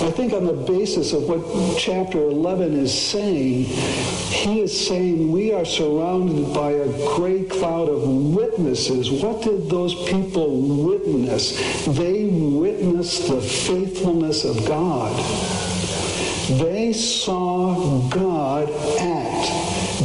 I 0.00 0.12
think 0.12 0.32
on 0.32 0.46
the 0.46 0.52
basis 0.52 1.12
of 1.12 1.28
what 1.28 1.76
chapter 1.76 2.18
11 2.18 2.74
is 2.74 2.96
saying, 2.96 3.64
he 3.64 4.60
is 4.60 4.86
saying 4.86 5.32
we 5.32 5.52
are 5.52 5.64
surrounded 5.64 6.54
by 6.54 6.70
a 6.70 7.16
great 7.16 7.50
cloud 7.50 7.88
of 7.88 8.02
witnesses. 8.06 9.10
What 9.10 9.42
did 9.42 9.68
those 9.68 9.94
people 10.08 10.60
witness? 10.60 11.84
They 11.84 12.26
witnessed 12.26 13.26
the 13.26 13.40
faithfulness 13.40 14.44
of 14.44 14.64
God. 14.68 15.16
They 16.60 16.92
saw 16.92 18.08
God 18.08 18.70
act. 19.00 19.27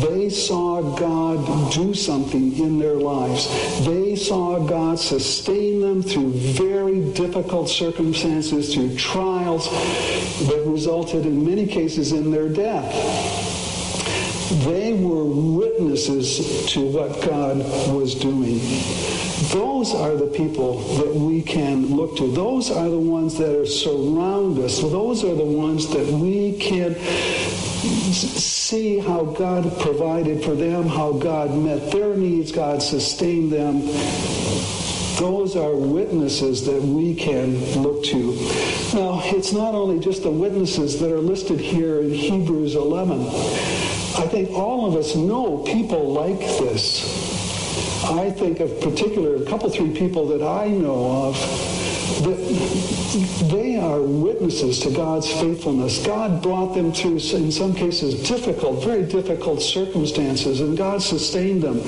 They 0.03 0.29
saw 0.29 0.81
God 0.97 1.71
do 1.71 1.93
something 1.93 2.57
in 2.57 2.77
their 2.77 2.95
lives. 2.95 3.47
They 3.85 4.15
saw 4.15 4.59
God 4.59 4.99
sustain 4.99 5.79
them 5.79 6.03
through 6.03 6.31
very 6.31 7.11
difficult 7.13 7.69
circumstances, 7.69 8.73
through 8.73 8.97
trials 8.97 9.69
that 10.47 10.63
resulted 10.65 11.25
in 11.25 11.45
many 11.45 11.65
cases 11.65 12.11
in 12.11 12.31
their 12.31 12.49
death. 12.49 12.91
They 14.65 14.93
were 14.93 15.23
witnesses 15.23 16.65
to 16.73 16.81
what 16.81 17.21
God 17.21 17.57
was 17.93 18.13
doing. 18.13 18.59
Those 19.51 19.93
are 19.95 20.15
the 20.15 20.27
people 20.27 20.79
that 20.97 21.13
we 21.15 21.41
can 21.41 21.95
look 21.95 22.17
to. 22.17 22.31
Those 22.31 22.69
are 22.71 22.89
the 22.89 22.99
ones 22.99 23.37
that 23.37 23.57
are 23.57 23.65
surround 23.65 24.59
us. 24.59 24.79
Those 24.79 25.23
are 25.23 25.35
the 25.35 25.43
ones 25.43 25.87
that 25.89 26.07
we 26.07 26.57
can 26.57 26.95
see 27.83 28.99
how 28.99 29.23
God 29.23 29.63
provided 29.79 30.43
for 30.43 30.55
them, 30.55 30.87
how 30.87 31.13
God 31.13 31.53
met 31.55 31.91
their 31.91 32.15
needs, 32.15 32.51
God 32.51 32.81
sustained 32.81 33.51
them. 33.51 33.81
Those 35.17 35.55
are 35.55 35.75
witnesses 35.75 36.65
that 36.65 36.81
we 36.81 37.13
can 37.13 37.59
look 37.81 38.03
to. 38.05 38.33
Now, 38.93 39.21
it's 39.25 39.53
not 39.53 39.75
only 39.75 39.99
just 39.99 40.23
the 40.23 40.31
witnesses 40.31 40.99
that 40.99 41.11
are 41.11 41.19
listed 41.19 41.59
here 41.59 42.01
in 42.01 42.11
Hebrews 42.11 42.75
11. 42.75 43.21
I 43.21 44.27
think 44.27 44.51
all 44.51 44.85
of 44.85 44.95
us 44.95 45.15
know 45.15 45.57
people 45.59 46.13
like 46.13 46.39
this. 46.39 47.03
I 48.05 48.29
think 48.31 48.59
of 48.59 48.79
particular 48.81 49.35
a 49.35 49.45
couple, 49.45 49.69
three 49.69 49.93
people 49.93 50.27
that 50.27 50.45
I 50.45 50.67
know 50.67 51.27
of 51.27 51.82
they 52.21 53.77
are 53.77 54.01
witnesses 54.01 54.79
to 54.79 54.91
God's 54.91 55.31
faithfulness. 55.31 56.05
God 56.05 56.41
brought 56.41 56.73
them 56.73 56.91
through, 56.91 57.19
in 57.35 57.51
some 57.51 57.73
cases, 57.73 58.27
difficult, 58.27 58.83
very 58.83 59.03
difficult 59.03 59.61
circumstances, 59.61 60.61
and 60.61 60.77
God 60.77 61.01
sustained 61.01 61.63
them. 61.63 61.81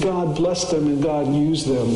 God 0.00 0.36
blessed 0.36 0.70
them, 0.70 0.86
and 0.86 1.02
God 1.02 1.32
used 1.32 1.66
them. 1.66 1.94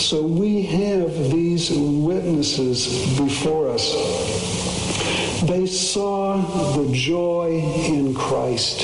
So 0.00 0.22
we 0.22 0.62
have 0.62 1.30
these 1.30 1.70
witnesses 1.70 2.86
before 3.18 3.70
us. 3.70 3.94
They 5.42 5.66
saw 5.66 6.36
the 6.76 6.92
joy 6.92 7.60
in 7.86 8.14
Christ. 8.14 8.80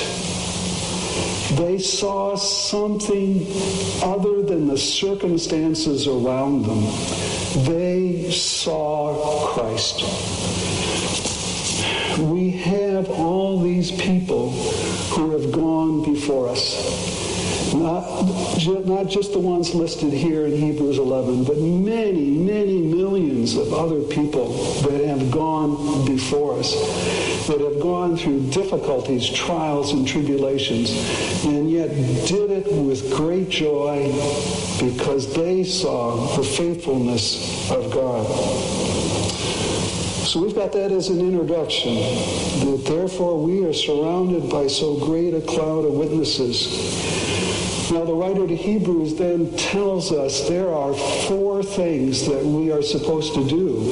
They 1.57 1.79
saw 1.79 2.35
something 2.37 3.47
other 4.03 4.43
than 4.43 4.69
the 4.69 4.79
circumstances 4.79 6.07
around 6.07 6.65
them. 6.65 7.42
They 7.55 8.31
saw 8.31 9.53
Christ. 9.53 10.01
We 12.19 12.51
have 12.51 13.11
all 13.11 13.61
these 13.61 13.91
people 13.91 14.53
who 15.11 15.33
have 15.33 15.53
gone 15.53 16.03
before 16.03 16.49
us. 16.49 17.22
Not, 17.75 18.87
not 18.87 19.09
just 19.09 19.33
the 19.33 19.39
ones 19.39 19.75
listed 19.75 20.13
here 20.13 20.47
in 20.47 20.57
Hebrews 20.61 20.99
11, 20.99 21.45
but 21.45 21.57
many, 21.57 22.31
many 22.31 22.79
millions 22.79 23.57
of 23.57 23.73
other 23.73 24.03
people 24.03 24.53
that 24.83 25.05
have 25.07 25.31
gone 25.31 26.05
before 26.05 26.59
us, 26.59 26.75
that 27.47 27.61
have 27.61 27.81
gone 27.81 28.17
through 28.17 28.51
difficulties, 28.51 29.29
trials, 29.29 29.93
and 29.93 30.07
tribulations, 30.07 30.91
and 31.47 31.71
yet 31.71 31.89
did 32.27 32.51
it 32.51 32.73
with 32.73 33.11
great 33.15 33.49
joy 33.49 34.13
because 34.81 35.33
they 35.35 35.65
saw 35.65 36.37
the 36.37 36.43
faithfulness 36.43 37.71
of 37.71 37.91
God. 37.91 38.27
So 40.27 40.43
we've 40.43 40.55
got 40.55 40.73
that 40.73 40.93
as 40.93 41.09
an 41.09 41.21
introduction, 41.21 41.95
that 41.97 42.85
therefore 42.87 43.43
we 43.43 43.65
are 43.65 43.73
surrounded 43.73 44.49
by 44.51 44.67
so 44.67 44.97
great 44.97 45.35
a 45.35 45.41
cloud 45.41 45.85
of 45.85 45.93
witnesses. 45.93 47.52
Now 47.91 48.05
the 48.05 48.15
writer 48.15 48.47
to 48.47 48.57
Hebrews 48.57 49.17
then 49.17 49.55
tells 49.57 50.13
us 50.13 50.49
there 50.49 50.73
are 50.73 50.95
four 51.27 51.63
things 51.63 52.27
that 52.27 52.43
we 52.43 52.71
are 52.71 52.81
supposed 52.81 53.35
to 53.35 53.47
do 53.47 53.83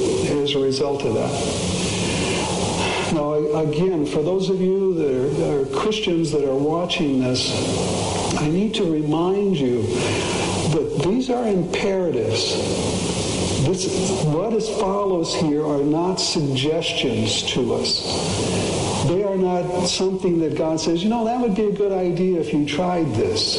as 0.42 0.54
a 0.54 0.58
result 0.58 1.04
of 1.04 1.14
that. 1.14 1.80
Now, 3.12 3.34
again, 3.34 4.06
for 4.06 4.22
those 4.22 4.48
of 4.48 4.60
you 4.60 4.94
that 4.94 5.12
are, 5.12 5.62
are, 5.62 5.66
Christians 5.66 6.30
that 6.30 6.48
are 6.48 6.56
watching 6.56 7.20
this, 7.20 7.50
I 8.38 8.48
need 8.48 8.74
to 8.74 8.84
remind 8.84 9.56
you 9.56 9.82
that 9.82 11.02
these 11.04 11.28
are 11.28 11.46
imperatives. 11.46 12.54
This, 13.66 14.24
what 14.26 14.52
is 14.52 14.68
follows 14.78 15.34
here 15.34 15.66
are 15.66 15.82
not 15.82 16.20
suggestions 16.20 17.42
to 17.52 17.74
us. 17.74 18.79
They 19.08 19.24
are 19.24 19.36
not 19.36 19.86
something 19.86 20.38
that 20.40 20.56
God 20.56 20.80
says, 20.80 21.02
you 21.02 21.08
know, 21.08 21.24
that 21.24 21.40
would 21.40 21.54
be 21.54 21.66
a 21.66 21.72
good 21.72 21.92
idea 21.92 22.40
if 22.40 22.52
you 22.52 22.66
tried 22.66 23.12
this. 23.14 23.56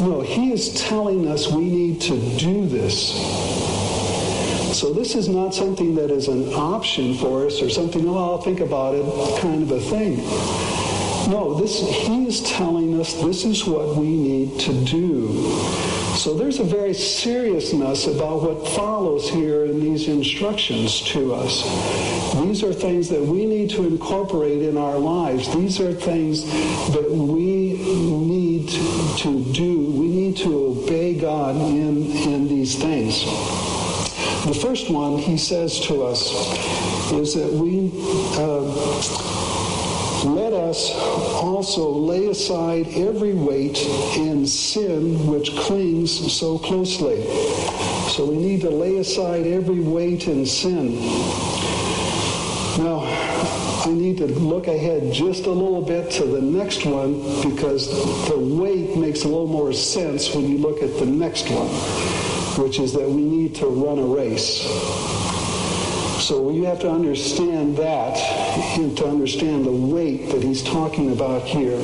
No, 0.00 0.20
he 0.20 0.52
is 0.52 0.74
telling 0.74 1.26
us 1.28 1.50
we 1.50 1.64
need 1.64 2.00
to 2.02 2.18
do 2.38 2.66
this. 2.66 3.12
So 4.78 4.92
this 4.92 5.14
is 5.14 5.28
not 5.28 5.54
something 5.54 5.94
that 5.96 6.10
is 6.10 6.28
an 6.28 6.54
option 6.54 7.14
for 7.14 7.46
us 7.46 7.60
or 7.60 7.68
something, 7.68 8.08
oh, 8.08 8.16
I'll 8.16 8.40
think 8.40 8.60
about 8.60 8.94
it 8.94 9.40
kind 9.40 9.62
of 9.62 9.70
a 9.72 9.80
thing. 9.80 10.16
No, 11.30 11.54
this 11.54 11.80
he 11.80 12.26
is 12.26 12.42
telling 12.42 12.98
us 12.98 13.14
this 13.20 13.44
is 13.44 13.66
what 13.66 13.96
we 13.96 14.08
need 14.08 14.58
to 14.60 14.84
do. 14.84 15.28
So 16.16 16.34
there's 16.34 16.58
a 16.60 16.64
very 16.64 16.92
seriousness 16.92 18.06
about 18.06 18.42
what 18.42 18.68
follows 18.68 19.28
here 19.30 19.64
in 19.64 19.80
these 19.80 20.08
instructions 20.08 21.00
to 21.12 21.34
us. 21.34 21.62
These 22.34 22.62
are 22.62 22.74
things 22.74 23.08
that 23.08 23.22
we 23.22 23.46
need 23.46 23.70
to 23.70 23.86
incorporate 23.86 24.62
in 24.62 24.76
our 24.76 24.98
lives. 24.98 25.52
These 25.54 25.80
are 25.80 25.94
things 25.94 26.44
that 26.92 27.10
we 27.10 27.72
need 27.72 28.68
to 28.68 29.44
do. 29.52 29.78
We 29.92 30.08
need 30.08 30.36
to 30.38 30.66
obey 30.66 31.14
God 31.14 31.56
in, 31.56 32.10
in 32.10 32.48
these 32.48 32.76
things. 32.76 33.24
The 34.44 34.54
first 34.54 34.90
one 34.90 35.18
he 35.18 35.38
says 35.38 35.80
to 35.86 36.02
us 36.02 36.32
is 37.12 37.34
that 37.34 37.52
we 37.52 37.90
uh, 38.36 39.39
let 40.24 40.52
us 40.52 40.90
also 41.42 41.90
lay 41.90 42.26
aside 42.26 42.86
every 42.88 43.32
weight 43.34 43.78
and 44.16 44.48
sin 44.48 45.26
which 45.26 45.54
clings 45.56 46.32
so 46.32 46.58
closely. 46.58 47.22
So 48.10 48.26
we 48.26 48.36
need 48.36 48.60
to 48.62 48.70
lay 48.70 48.98
aside 48.98 49.46
every 49.46 49.80
weight 49.80 50.26
and 50.26 50.46
sin. 50.46 50.96
Now, 52.78 53.00
I 53.84 53.90
need 53.92 54.18
to 54.18 54.26
look 54.26 54.66
ahead 54.66 55.12
just 55.12 55.46
a 55.46 55.50
little 55.50 55.82
bit 55.82 56.10
to 56.12 56.24
the 56.24 56.40
next 56.40 56.84
one 56.84 57.20
because 57.42 57.88
the 58.28 58.38
weight 58.38 58.96
makes 58.96 59.24
a 59.24 59.28
little 59.28 59.46
more 59.46 59.72
sense 59.72 60.34
when 60.34 60.48
you 60.48 60.58
look 60.58 60.82
at 60.82 60.98
the 60.98 61.06
next 61.06 61.48
one, 61.50 61.68
which 62.62 62.78
is 62.78 62.92
that 62.92 63.08
we 63.08 63.22
need 63.22 63.54
to 63.56 63.66
run 63.66 63.98
a 63.98 64.04
race. 64.04 65.19
So 66.20 66.50
you 66.50 66.64
have 66.64 66.80
to 66.80 66.90
understand 66.90 67.78
that 67.78 68.16
and 68.78 68.96
to 68.98 69.06
understand 69.06 69.64
the 69.64 69.72
weight 69.72 70.28
that 70.28 70.42
he's 70.42 70.62
talking 70.62 71.12
about 71.12 71.42
here. 71.42 71.78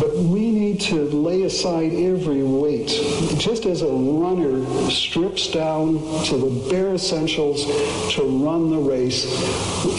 But 0.00 0.16
we 0.16 0.50
need 0.50 0.80
to 0.82 1.04
lay 1.04 1.44
aside 1.44 1.92
every 1.92 2.42
weight. 2.42 2.88
Just 3.38 3.64
as 3.64 3.82
a 3.82 3.92
runner 3.92 4.90
strips 4.90 5.48
down 5.48 5.94
to 6.24 6.36
the 6.36 6.68
bare 6.68 6.94
essentials 6.94 7.64
to 8.14 8.22
run 8.44 8.70
the 8.70 8.78
race 8.78 9.24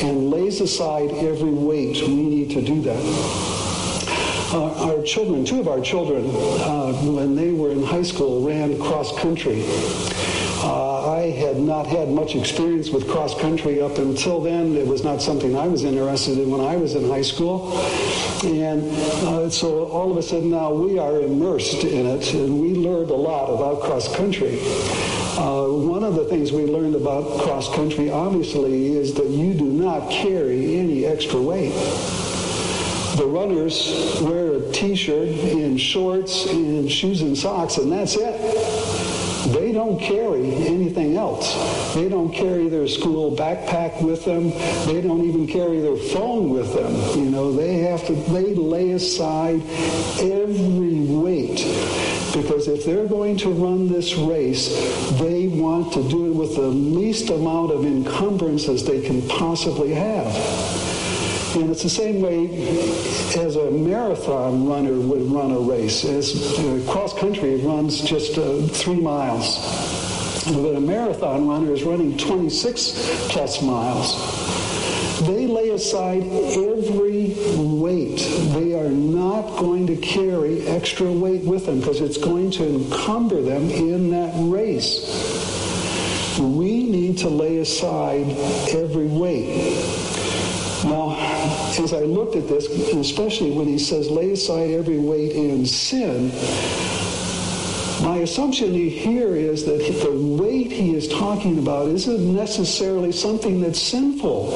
and 0.03 0.29
lays 0.29 0.60
aside 0.60 1.10
every 1.12 1.51
weight, 1.51 2.01
we 2.01 2.13
need 2.13 2.51
to 2.51 2.62
do 2.62 2.82
that. 2.82 3.03
Uh, 4.53 4.91
our 4.91 5.01
children, 5.03 5.45
two 5.45 5.62
of 5.62 5.67
our 5.67 5.82
children, 5.82 6.25
uh, 6.25 6.91
when 7.03 7.36
they 7.36 7.51
were 7.51 7.71
in 7.71 7.84
high 7.84 8.03
school, 8.03 8.45
ran 8.45 8.77
cross 8.79 9.17
country. 9.17 9.63
Uh, 10.60 10.96
I 11.08 11.32
had 11.32 11.58
not 11.58 11.88
had 11.88 12.10
much 12.10 12.36
experience 12.36 12.89
with 12.89 13.08
cross 13.08 13.34
country 13.39 13.82
up 13.82 13.98
until 13.98 14.41
then. 14.41 14.76
It 14.76 14.86
was 14.86 15.06
not 15.06 15.22
something 15.22 15.56
I 15.56 15.65
was 15.65 15.86
interested 15.86 16.38
in 16.38 16.52
when 16.52 16.60
I 16.60 16.76
was 16.76 16.96
in 16.96 17.08
high 17.08 17.22
school. 17.22 17.72
And 18.43 18.84
uh, 19.26 19.50
so 19.50 19.86
all 19.86 20.12
of 20.12 20.17
a 20.17 20.22
sudden 20.22 20.52
now 20.52 20.74
we 20.74 21.00
are 21.00 21.22
immersed 21.22 21.86
in 21.86 22.06
it 22.06 22.34
and 22.34 22.60
we 22.60 22.74
learned 22.76 23.10
a 23.10 23.15
lot 23.15 23.46
about 23.54 23.82
cross 23.84 24.13
country. 24.17 24.60
Uh, 25.39 25.67
one 25.70 26.04
of 26.04 26.15
the 26.15 26.26
things 26.26 26.52
we 26.52 26.65
learned 26.65 26.96
about 26.96 27.39
cross 27.39 27.74
country 27.74 28.12
obviously 28.12 28.98
is 28.98 29.13
that 29.13 29.30
you 29.30 29.54
do 29.54 29.65
not 29.65 30.12
carry 30.12 30.78
any 30.78 31.06
extra 31.06 31.41
weight 31.41 31.74
the 33.17 33.26
runners 33.26 34.20
wear 34.22 34.54
a 34.54 34.72
t-shirt 34.72 35.30
and 35.30 35.82
shorts 35.82 36.46
and 36.46 36.91
shoes 36.91 37.24
and 37.24 37.36
socks 37.36 37.78
and 37.78 37.91
that's 37.91 38.15
it 38.15 39.07
don't 39.88 40.00
carry 40.02 40.52
anything 40.67 41.15
else. 41.15 41.95
They 41.95 42.10
don't 42.10 42.34
carry 42.34 42.67
their 42.67 42.89
school 42.89 43.36
backpack 43.36 44.02
with 44.04 44.26
them. 44.26 44.50
They 44.86 45.02
don't 45.02 45.23
even 45.23 45.47
carry 45.47 45.80
their 45.80 45.95
phone 45.95 46.50
with 46.50 46.73
them. 46.73 46.93
You 47.17 47.30
know, 47.30 47.54
they 47.54 47.80
have 47.80 48.06
to, 48.08 48.13
they 48.13 48.54
lay 48.54 48.91
aside 48.91 49.62
every 50.19 51.06
weight 51.06 51.63
because 52.36 52.67
if 52.67 52.84
they're 52.84 53.08
going 53.08 53.38
to 53.38 53.50
run 53.50 53.88
this 53.88 54.15
race, 54.15 54.76
they 55.19 55.47
want 55.47 55.93
to 55.93 56.08
do 56.10 56.28
it 56.28 56.36
with 56.36 56.56
the 56.56 56.67
least 56.67 57.30
amount 57.30 57.71
of 57.71 57.86
encumbrances 57.86 58.86
they 58.86 59.02
can 59.02 59.26
possibly 59.30 59.93
have. 59.93 60.87
And 61.58 61.72
it's 61.72 61.82
the 61.82 61.89
same 61.89 62.22
way 62.22 62.46
as 63.36 63.56
a 63.56 63.72
marathon 63.72 64.67
runner 64.67 64.93
would 64.93 65.24
run 65.24 65.52
a 65.52 65.60
race. 65.60 66.06
As 66.06 66.60
uh, 66.60 66.86
cross 66.88 67.17
country 67.17 67.56
runs 67.56 68.00
just 68.02 68.38
uh, 68.38 68.62
three 68.67 69.02
miles. 69.02 69.58
But 70.46 70.76
a 70.76 70.80
marathon 70.80 71.48
runner 71.48 71.74
is 71.74 71.82
running 71.82 72.15
26 72.15 73.28
plus 73.30 73.63
miles. 73.63 74.13
They 75.26 75.48
lay 75.48 75.72
aside 75.72 76.22
every 76.22 77.34
weight. 77.56 78.20
They 78.54 78.76
are 78.76 78.91
not 78.91 79.58
going 79.58 79.88
to 79.88 79.96
carry 79.96 80.62
extra 80.67 81.12
weight 81.12 81.41
with 81.41 81.65
them 81.65 81.80
because 81.80 82.02
it's 82.02 82.17
going 82.17 82.52
to 82.52 82.67
encumber 82.67 83.41
them 83.41 83.72
in 83.72 84.12
that 84.12 84.32
race. 84.38 86.38
We 86.39 86.84
need 86.84 87.17
to 87.20 87.30
lay 87.30 87.58
aside 87.58 88.30
every 88.70 89.08
weight. 89.08 90.06
Now, 90.84 91.10
as 91.79 91.93
I 91.93 92.01
looked 92.01 92.35
at 92.35 92.47
this, 92.47 92.67
especially 92.67 93.51
when 93.51 93.67
he 93.67 93.77
says, 93.77 94.09
lay 94.09 94.31
aside 94.31 94.71
every 94.71 94.99
weight 94.99 95.35
and 95.35 95.67
sin, 95.67 96.31
my 98.03 98.17
assumption 98.17 98.73
here 98.73 99.35
is 99.35 99.65
that 99.65 99.79
the 99.79 100.11
weight 100.41 100.71
he 100.71 100.93
is 100.93 101.07
talking 101.07 101.57
about 101.57 101.87
isn't 101.87 102.35
necessarily 102.35 103.11
something 103.11 103.59
that's 103.59 103.81
sinful. 103.81 104.51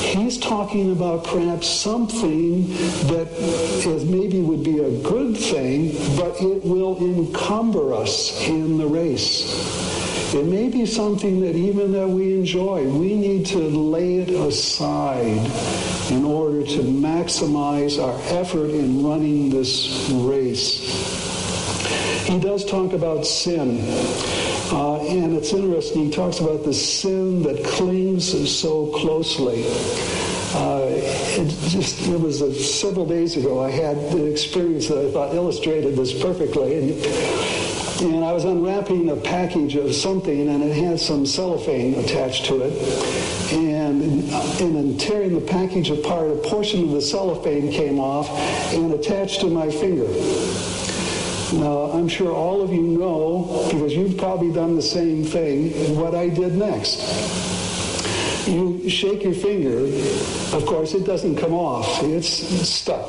He's 0.00 0.38
talking 0.38 0.92
about 0.92 1.24
perhaps 1.24 1.66
something 1.68 2.68
that 3.08 3.28
maybe 4.08 4.40
would 4.40 4.62
be 4.62 4.78
a 4.78 4.90
good 5.02 5.36
thing, 5.36 5.92
but 6.16 6.40
it 6.40 6.64
will 6.64 6.96
encumber 6.98 7.92
us 7.92 8.40
in 8.48 8.78
the 8.78 8.86
race. 8.86 9.83
It 10.34 10.46
may 10.46 10.68
be 10.68 10.84
something 10.84 11.42
that 11.42 11.54
even 11.54 11.92
that 11.92 12.08
we 12.08 12.34
enjoy, 12.34 12.88
we 12.88 13.14
need 13.14 13.46
to 13.46 13.58
lay 13.58 14.18
it 14.18 14.30
aside 14.30 15.38
in 16.10 16.24
order 16.24 16.64
to 16.64 16.78
maximize 16.82 18.02
our 18.02 18.18
effort 18.36 18.70
in 18.70 19.06
running 19.06 19.50
this 19.50 20.10
race. 20.10 20.80
He 22.26 22.40
does 22.40 22.64
talk 22.64 22.94
about 22.94 23.24
sin. 23.24 23.78
Uh, 24.72 24.96
and 25.02 25.36
it's 25.36 25.52
interesting, 25.52 26.06
he 26.06 26.10
talks 26.10 26.40
about 26.40 26.64
the 26.64 26.74
sin 26.74 27.44
that 27.44 27.64
clings 27.64 28.26
so 28.50 28.88
closely. 28.88 29.62
Uh, 30.56 30.82
it 30.88 31.48
just 31.68 32.08
it 32.08 32.20
was 32.20 32.38
several 32.80 33.06
days 33.06 33.36
ago 33.36 33.62
I 33.62 33.70
had 33.70 33.96
an 33.96 34.26
experience 34.30 34.88
that 34.88 34.98
I 34.98 35.10
thought 35.12 35.32
illustrated 35.34 35.94
this 35.94 36.12
perfectly. 36.20 36.78
And 36.78 37.63
and 38.12 38.24
I 38.24 38.32
was 38.32 38.44
unwrapping 38.44 39.08
a 39.08 39.16
package 39.16 39.76
of 39.76 39.94
something, 39.94 40.48
and 40.48 40.62
it 40.62 40.76
had 40.76 41.00
some 41.00 41.24
cellophane 41.24 41.94
attached 41.94 42.44
to 42.46 42.62
it. 42.62 43.52
And, 43.52 44.02
and 44.02 44.76
in 44.76 44.98
tearing 44.98 45.34
the 45.34 45.40
package 45.40 45.90
apart, 45.90 46.30
a 46.30 46.36
portion 46.36 46.84
of 46.84 46.90
the 46.90 47.00
cellophane 47.00 47.70
came 47.70 47.98
off 47.98 48.28
and 48.72 48.92
attached 48.92 49.40
to 49.40 49.46
my 49.46 49.70
finger. 49.70 50.06
Now, 51.58 51.92
I'm 51.92 52.08
sure 52.08 52.32
all 52.32 52.62
of 52.62 52.72
you 52.72 52.82
know, 52.82 53.68
because 53.70 53.94
you've 53.94 54.18
probably 54.18 54.52
done 54.52 54.76
the 54.76 54.82
same 54.82 55.24
thing, 55.24 55.96
what 55.96 56.14
I 56.14 56.28
did 56.28 56.54
next. 56.54 57.00
You 58.48 58.88
shake 58.90 59.22
your 59.22 59.34
finger, 59.34 59.84
of 60.56 60.66
course, 60.66 60.94
it 60.94 61.04
doesn't 61.04 61.36
come 61.36 61.54
off. 61.54 62.02
It's 62.02 62.28
stuck. 62.68 63.08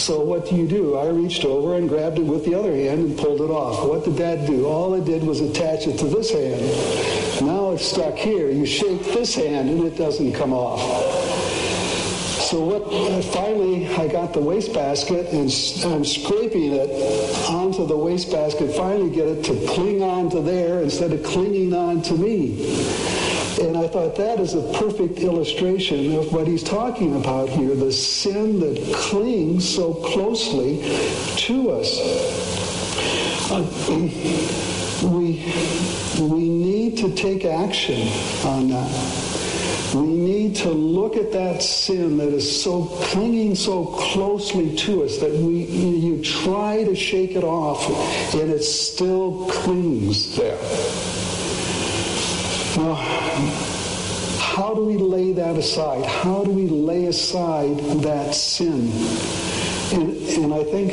So 0.00 0.18
what 0.20 0.48
do 0.48 0.56
you 0.56 0.66
do? 0.66 0.96
I 0.96 1.08
reached 1.08 1.44
over 1.44 1.76
and 1.76 1.86
grabbed 1.86 2.18
it 2.18 2.24
with 2.24 2.46
the 2.46 2.54
other 2.54 2.74
hand 2.74 3.00
and 3.00 3.18
pulled 3.18 3.42
it 3.42 3.50
off. 3.50 3.86
What 3.86 4.02
did 4.02 4.16
that 4.16 4.46
do? 4.46 4.66
All 4.66 4.94
it 4.94 5.04
did 5.04 5.22
was 5.22 5.40
attach 5.42 5.86
it 5.86 5.98
to 5.98 6.06
this 6.06 6.32
hand. 6.32 7.46
Now 7.46 7.72
it's 7.72 7.84
stuck 7.84 8.14
here. 8.14 8.50
You 8.50 8.64
shake 8.64 9.04
this 9.04 9.34
hand 9.34 9.68
and 9.68 9.84
it 9.84 9.98
doesn't 9.98 10.32
come 10.32 10.54
off. 10.54 10.80
So 12.48 12.64
what? 12.64 13.24
Finally, 13.26 13.88
I 13.88 14.08
got 14.08 14.32
the 14.32 14.40
wastebasket 14.40 15.26
and 15.34 15.52
I'm 15.92 16.04
scraping 16.06 16.72
it 16.72 16.90
onto 17.50 17.86
the 17.86 17.96
wastebasket. 17.96 18.74
Finally, 18.74 19.10
get 19.10 19.28
it 19.28 19.44
to 19.44 19.66
cling 19.68 20.02
onto 20.02 20.42
there 20.42 20.80
instead 20.80 21.12
of 21.12 21.22
clinging 21.24 21.74
on 21.74 22.00
to 22.02 22.14
me. 22.14 23.19
And 23.60 23.76
I 23.76 23.88
thought 23.88 24.16
that 24.16 24.40
is 24.40 24.54
a 24.54 24.62
perfect 24.78 25.18
illustration 25.18 26.14
of 26.14 26.32
what 26.32 26.46
he's 26.46 26.62
talking 26.62 27.16
about 27.16 27.50
here 27.50 27.74
the 27.74 27.92
sin 27.92 28.58
that 28.60 28.94
clings 28.94 29.68
so 29.68 29.92
closely 29.92 30.80
to 31.36 31.70
us. 31.72 31.98
Uh, 33.50 33.60
we, 35.02 35.44
we 36.22 36.48
need 36.48 36.96
to 36.98 37.14
take 37.14 37.44
action 37.44 38.08
on 38.46 38.68
that. 38.68 39.30
We 39.94 40.06
need 40.06 40.56
to 40.56 40.70
look 40.70 41.16
at 41.16 41.32
that 41.32 41.62
sin 41.62 42.16
that 42.16 42.28
is 42.28 42.62
so 42.62 42.84
clinging 42.84 43.56
so 43.56 43.84
closely 43.84 44.74
to 44.76 45.04
us 45.04 45.18
that 45.18 45.32
we 45.32 45.64
you 45.64 46.22
try 46.22 46.84
to 46.84 46.94
shake 46.94 47.32
it 47.32 47.44
off 47.44 47.86
and 48.34 48.50
it 48.50 48.62
still 48.62 49.48
clings 49.50 50.36
there. 50.36 50.58
Well, 52.76 53.19
how 54.60 54.74
do 54.74 54.84
we 54.84 54.98
lay 54.98 55.32
that 55.32 55.56
aside? 55.56 56.04
How 56.04 56.44
do 56.44 56.50
we 56.50 56.68
lay 56.68 57.06
aside 57.06 57.78
that 58.02 58.34
sin? 58.34 58.92
And, 59.98 60.12
and 60.36 60.52
I 60.52 60.62
think 60.64 60.92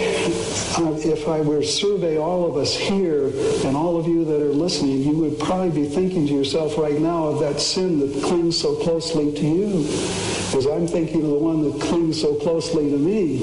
uh, 0.80 0.94
if 1.06 1.28
I 1.28 1.42
were 1.42 1.60
to 1.60 1.68
survey 1.68 2.18
all 2.18 2.50
of 2.50 2.56
us 2.56 2.74
here 2.74 3.26
and 3.66 3.76
all 3.76 4.00
of 4.00 4.08
you 4.08 4.24
that 4.24 4.42
are 4.42 4.54
listening, 4.54 5.02
you 5.02 5.18
would 5.18 5.38
probably 5.38 5.82
be 5.82 5.86
thinking 5.86 6.26
to 6.28 6.34
yourself 6.34 6.78
right 6.78 6.98
now 6.98 7.26
of 7.26 7.42
that 7.42 7.60
sin 7.60 8.00
that 8.00 8.24
clings 8.24 8.58
so 8.58 8.74
closely 8.78 9.34
to 9.34 9.46
you. 9.46 9.84
Because 9.84 10.66
I'm 10.66 10.88
thinking 10.88 11.24
of 11.24 11.32
the 11.32 11.38
one 11.38 11.70
that 11.70 11.82
clings 11.82 12.22
so 12.22 12.36
closely 12.36 12.90
to 12.90 12.98
me. 12.98 13.40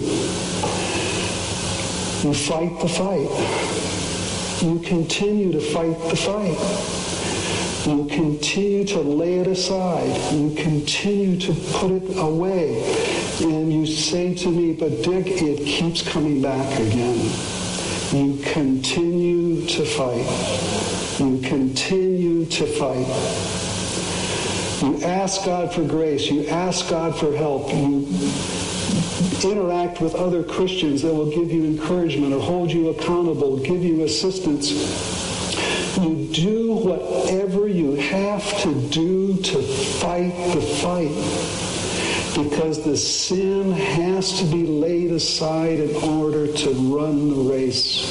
You 2.24 2.32
fight 2.32 2.80
the 2.80 2.88
fight. 2.88 3.28
You 4.64 4.78
continue 4.78 5.52
to 5.52 5.60
fight 5.60 5.98
the 6.08 6.16
fight. 6.16 7.03
You 7.86 8.06
continue 8.06 8.84
to 8.86 9.00
lay 9.00 9.40
it 9.40 9.46
aside. 9.46 10.32
You 10.32 10.54
continue 10.54 11.38
to 11.40 11.52
put 11.72 11.90
it 11.90 12.16
away. 12.16 12.82
And 13.42 13.70
you 13.70 13.84
say 13.86 14.34
to 14.36 14.50
me, 14.50 14.72
but 14.72 15.02
Dick, 15.02 15.26
it 15.26 15.66
keeps 15.66 16.00
coming 16.00 16.40
back 16.40 16.80
again. 16.80 17.30
You 18.10 18.42
continue 18.42 19.66
to 19.66 19.84
fight. 19.84 21.20
You 21.20 21.40
continue 21.46 22.46
to 22.46 22.66
fight. 22.66 23.06
You 24.82 25.04
ask 25.04 25.44
God 25.44 25.72
for 25.72 25.82
grace. 25.82 26.30
You 26.30 26.46
ask 26.48 26.88
God 26.88 27.14
for 27.18 27.36
help. 27.36 27.70
You 27.70 28.06
interact 29.44 30.00
with 30.00 30.14
other 30.14 30.42
Christians 30.42 31.02
that 31.02 31.12
will 31.12 31.30
give 31.30 31.52
you 31.52 31.64
encouragement 31.64 32.32
or 32.32 32.40
hold 32.40 32.72
you 32.72 32.88
accountable, 32.88 33.58
give 33.58 33.84
you 33.84 34.04
assistance. 34.04 35.23
You 36.04 36.26
do 36.26 36.72
whatever 36.74 37.66
you 37.66 37.94
have 37.94 38.46
to 38.60 38.74
do 38.90 39.38
to 39.38 39.62
fight 39.62 40.34
the 40.52 40.60
fight 40.60 41.08
because 42.36 42.84
the 42.84 42.94
sin 42.94 43.72
has 43.72 44.38
to 44.38 44.44
be 44.44 44.66
laid 44.66 45.12
aside 45.12 45.80
in 45.80 45.96
order 45.96 46.52
to 46.52 46.70
run 46.94 47.30
the 47.30 47.50
race. 47.50 48.04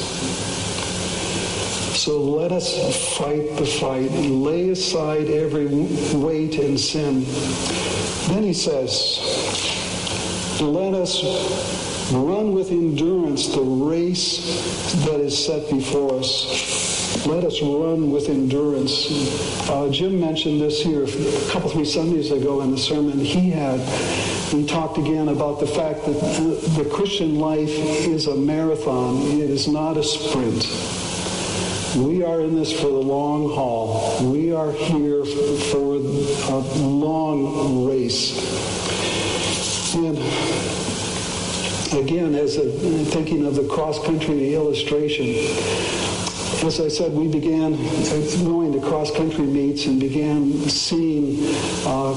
So 1.96 2.20
let 2.20 2.50
us 2.50 3.16
fight 3.16 3.56
the 3.58 3.66
fight 3.66 4.10
and 4.10 4.42
lay 4.42 4.70
aside 4.70 5.28
every 5.28 5.68
weight 6.18 6.58
and 6.58 6.80
sin. 6.80 7.24
Then 8.26 8.42
he 8.42 8.54
says, 8.54 9.20
let 10.60 10.94
us 10.94 11.22
run 12.12 12.54
with 12.54 12.72
endurance 12.72 13.54
the 13.54 13.60
race 13.62 14.96
that 15.04 15.20
is 15.20 15.46
set 15.46 15.70
before 15.70 16.18
us. 16.18 16.83
Let 17.26 17.44
us 17.44 17.62
run 17.62 18.10
with 18.10 18.28
endurance. 18.28 19.08
Uh, 19.70 19.88
Jim 19.90 20.20
mentioned 20.20 20.60
this 20.60 20.82
here 20.82 21.04
a 21.04 21.50
couple, 21.50 21.70
three 21.70 21.86
Sundays 21.86 22.30
ago 22.30 22.60
in 22.60 22.70
the 22.70 22.76
sermon 22.76 23.18
he 23.18 23.48
had. 23.48 23.80
He 24.50 24.66
talked 24.66 24.98
again 24.98 25.28
about 25.28 25.58
the 25.58 25.66
fact 25.66 26.04
that 26.04 26.20
the 26.76 26.88
Christian 26.92 27.38
life 27.38 27.70
is 27.70 28.26
a 28.26 28.36
marathon. 28.36 29.22
It 29.40 29.48
is 29.48 29.66
not 29.66 29.96
a 29.96 30.04
sprint. 30.04 30.68
We 31.96 32.22
are 32.22 32.42
in 32.42 32.56
this 32.56 32.78
for 32.78 32.88
the 32.88 32.92
long 32.92 33.48
haul. 33.48 34.30
We 34.30 34.52
are 34.52 34.72
here 34.72 35.24
for 35.24 35.94
a 35.94 36.58
long 36.78 37.86
race. 37.86 38.34
And 39.94 40.18
again, 41.98 42.34
as 42.34 42.58
a, 42.58 42.70
thinking 43.06 43.46
of 43.46 43.54
the 43.54 43.66
cross-country 43.66 44.54
illustration, 44.54 46.03
as 46.64 46.80
I 46.80 46.88
said, 46.88 47.12
we 47.12 47.28
began 47.28 47.76
going 48.44 48.72
to 48.72 48.80
cross-country 48.80 49.44
meets 49.44 49.84
and 49.86 50.00
began 50.00 50.50
seeing 50.68 51.36
uh, 51.84 52.14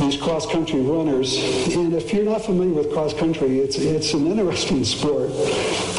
these 0.00 0.16
cross-country 0.16 0.80
runners. 0.80 1.36
And 1.74 1.94
if 1.94 2.12
you're 2.12 2.24
not 2.24 2.42
familiar 2.42 2.74
with 2.74 2.92
cross-country, 2.92 3.60
it's, 3.60 3.78
it's 3.78 4.14
an 4.14 4.26
interesting 4.26 4.82
sport 4.96 5.30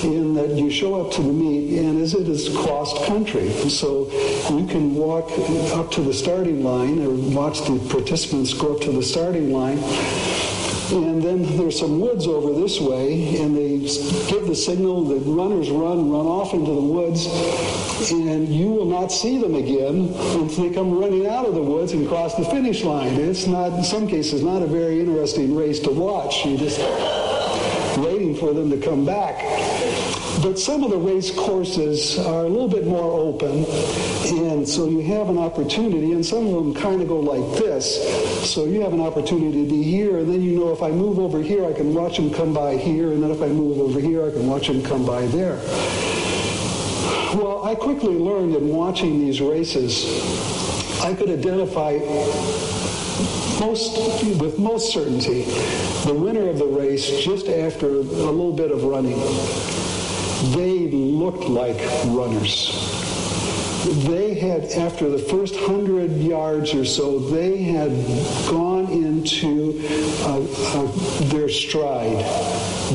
in 0.04 0.34
that 0.34 0.50
you 0.58 0.70
show 0.70 1.00
up 1.00 1.14
to 1.14 1.22
the 1.22 1.32
meet 1.32 1.80
and 1.80 2.02
as 2.02 2.14
it 2.14 2.28
is 2.28 2.50
cross-country. 2.50 3.50
So 3.70 4.12
you 4.50 4.68
can 4.68 4.96
walk 4.96 5.32
up 5.72 5.90
to 5.92 6.02
the 6.02 6.14
starting 6.14 6.64
line 6.64 7.00
or 7.00 7.12
watch 7.34 7.62
the 7.62 7.80
participants 7.90 8.54
go 8.54 8.76
up 8.76 8.82
to 8.82 8.92
the 8.92 9.04
starting 9.04 9.54
line 9.54 9.80
and 10.92 11.22
then 11.22 11.58
there's 11.58 11.80
some 11.80 12.00
woods 12.00 12.28
over 12.28 12.54
this 12.54 12.80
way, 12.80 13.38
and 13.40 13.56
they 13.56 13.80
give 14.30 14.48
the 14.48 14.56
signal 14.56 15.06
that 15.06 15.20
runners 15.20 15.70
run, 15.70 16.10
run 16.10 16.26
off 16.26 16.54
into 16.54 16.72
the 16.72 16.82
woods, 16.82 17.28
and 18.12 18.48
you 18.50 18.68
will 18.68 18.86
not 18.86 19.12
see 19.12 19.38
them 19.38 19.56
again 19.56 20.14
until 20.40 20.68
they 20.68 20.74
come 20.74 20.98
running 20.98 21.28
out 21.28 21.46
of 21.46 21.56
the 21.56 21.62
woods 21.62 21.94
and 21.94 22.08
cross 22.08 22.36
the 22.36 22.46
finish 22.46 22.84
line. 22.84 23.14
It's 23.14 23.48
not, 23.48 23.74
in 23.74 23.84
some 23.84 24.08
cases, 24.08 24.44
not 24.44 24.62
a 24.62 24.68
very 24.68 25.00
interesting 25.00 25.56
race 25.56 25.80
to 25.82 25.92
watch. 25.92 26.46
You're 26.46 26.58
just 26.58 26.80
waiting 27.98 28.36
for 28.36 28.54
them 28.54 28.70
to 28.70 28.78
come 28.78 29.06
back. 29.06 29.73
But 30.44 30.60
some 30.60 30.84
of 30.84 30.92
the 30.92 30.98
race 30.98 31.32
courses 31.32 32.20
are 32.20 32.44
a 32.44 32.50
little 32.50 32.68
bit 32.68 32.86
more 32.86 33.18
open, 33.18 33.64
and 34.44 34.68
so 34.68 34.90
you 34.90 35.00
have 35.00 35.30
an 35.30 35.38
opportunity, 35.38 36.12
and 36.12 36.26
some 36.26 36.46
of 36.48 36.54
them 36.54 36.74
kind 36.74 37.02
of 37.02 37.08
go 37.08 37.22
like 37.22 37.58
this. 37.58 37.96
So 38.52 38.66
you 38.66 38.82
have 38.82 38.92
an 38.92 39.00
opportunity 39.00 39.64
to 39.64 39.70
be 39.70 39.84
here, 39.84 40.18
and 40.18 40.30
then 40.30 40.42
you 40.42 40.60
know 40.60 40.74
if 40.74 40.84
I 40.84 40.92
move 40.92 41.18
over 41.18 41.42
here, 41.42 41.66
I 41.66 41.72
can 41.72 41.94
watch 41.94 42.18
them 42.18 42.30
come 42.30 42.54
by 42.54 42.76
here, 42.76 43.14
and 43.14 43.24
then 43.24 43.32
if 43.32 43.42
I 43.42 43.48
move 43.48 43.80
over 43.80 44.02
here, 44.02 44.28
I 44.28 44.32
can 44.32 44.46
watch 44.46 44.68
them 44.68 44.84
come 44.84 45.06
by 45.06 45.26
there. 45.28 45.56
Well, 47.36 47.64
I 47.64 47.74
quickly 47.74 48.16
learned 48.16 48.54
in 48.54 48.68
watching 48.68 49.20
these 49.20 49.40
races, 49.40 50.04
I 51.02 51.14
could 51.14 51.30
identify 51.30 52.00
most, 53.62 53.98
with 54.42 54.60
most 54.60 54.92
certainty 54.92 55.44
the 56.04 56.14
winner 56.14 56.50
of 56.50 56.58
the 56.58 56.66
race 56.66 57.24
just 57.24 57.48
after 57.48 57.88
a 57.88 58.02
little 58.02 58.52
bit 58.52 58.72
of 58.72 58.84
running. 58.84 59.83
They 60.52 60.90
looked 60.92 61.46
like 61.46 61.80
runners 62.08 62.93
they 63.84 64.34
had, 64.34 64.64
after 64.72 65.10
the 65.10 65.18
first 65.18 65.56
hundred 65.56 66.12
yards 66.18 66.74
or 66.74 66.86
so, 66.86 67.20
they 67.20 67.58
had 67.58 67.92
gone 68.50 68.92
into 68.92 69.82
uh, 70.22 70.40
uh, 70.40 70.92
their 71.28 71.50
stride. 71.50 72.24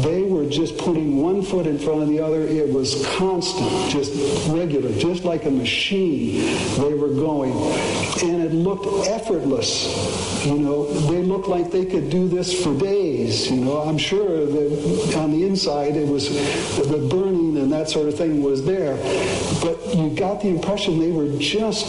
They 0.03 0.23
were 0.23 0.47
just 0.47 0.79
putting 0.79 1.21
one 1.23 1.43
foot 1.43 1.67
in 1.67 1.79
front 1.79 2.03
of 2.03 2.09
the 2.09 2.21
other. 2.21 2.43
It 2.43 2.73
was 2.73 3.07
constant, 3.17 3.91
just 3.91 4.13
regular, 4.49 4.93
just 4.99 5.25
like 5.25 5.45
a 5.45 5.51
machine. 5.51 6.41
They 6.77 6.95
were 6.95 7.09
going. 7.09 7.53
And 8.23 8.43
it 8.43 8.53
looked 8.53 9.09
effortless. 9.09 10.47
You 10.47 10.59
know, 10.59 10.87
they 11.11 11.23
looked 11.23 11.49
like 11.49 11.71
they 11.71 11.85
could 11.85 12.11
do 12.11 12.29
this 12.29 12.63
for 12.63 12.77
days. 12.79 13.51
You 13.51 13.65
know, 13.65 13.83
I'm 13.83 13.99
sure 13.99 14.47
that 14.47 15.15
on 15.19 15.33
the 15.33 15.45
inside 15.45 15.97
it 15.97 16.07
was 16.07 16.29
the 16.79 17.09
burning 17.11 17.57
and 17.59 17.73
that 17.73 17.91
sort 17.91 18.09
of 18.09 18.17
thing 18.17 18.43
was 18.43 18.65
there. 18.65 18.97
But 19.61 19.95
you 19.95 20.11
got 20.15 20.41
the 20.41 20.49
impression 20.49 20.78
they 20.87 21.11
were 21.11 21.29
just, 21.39 21.87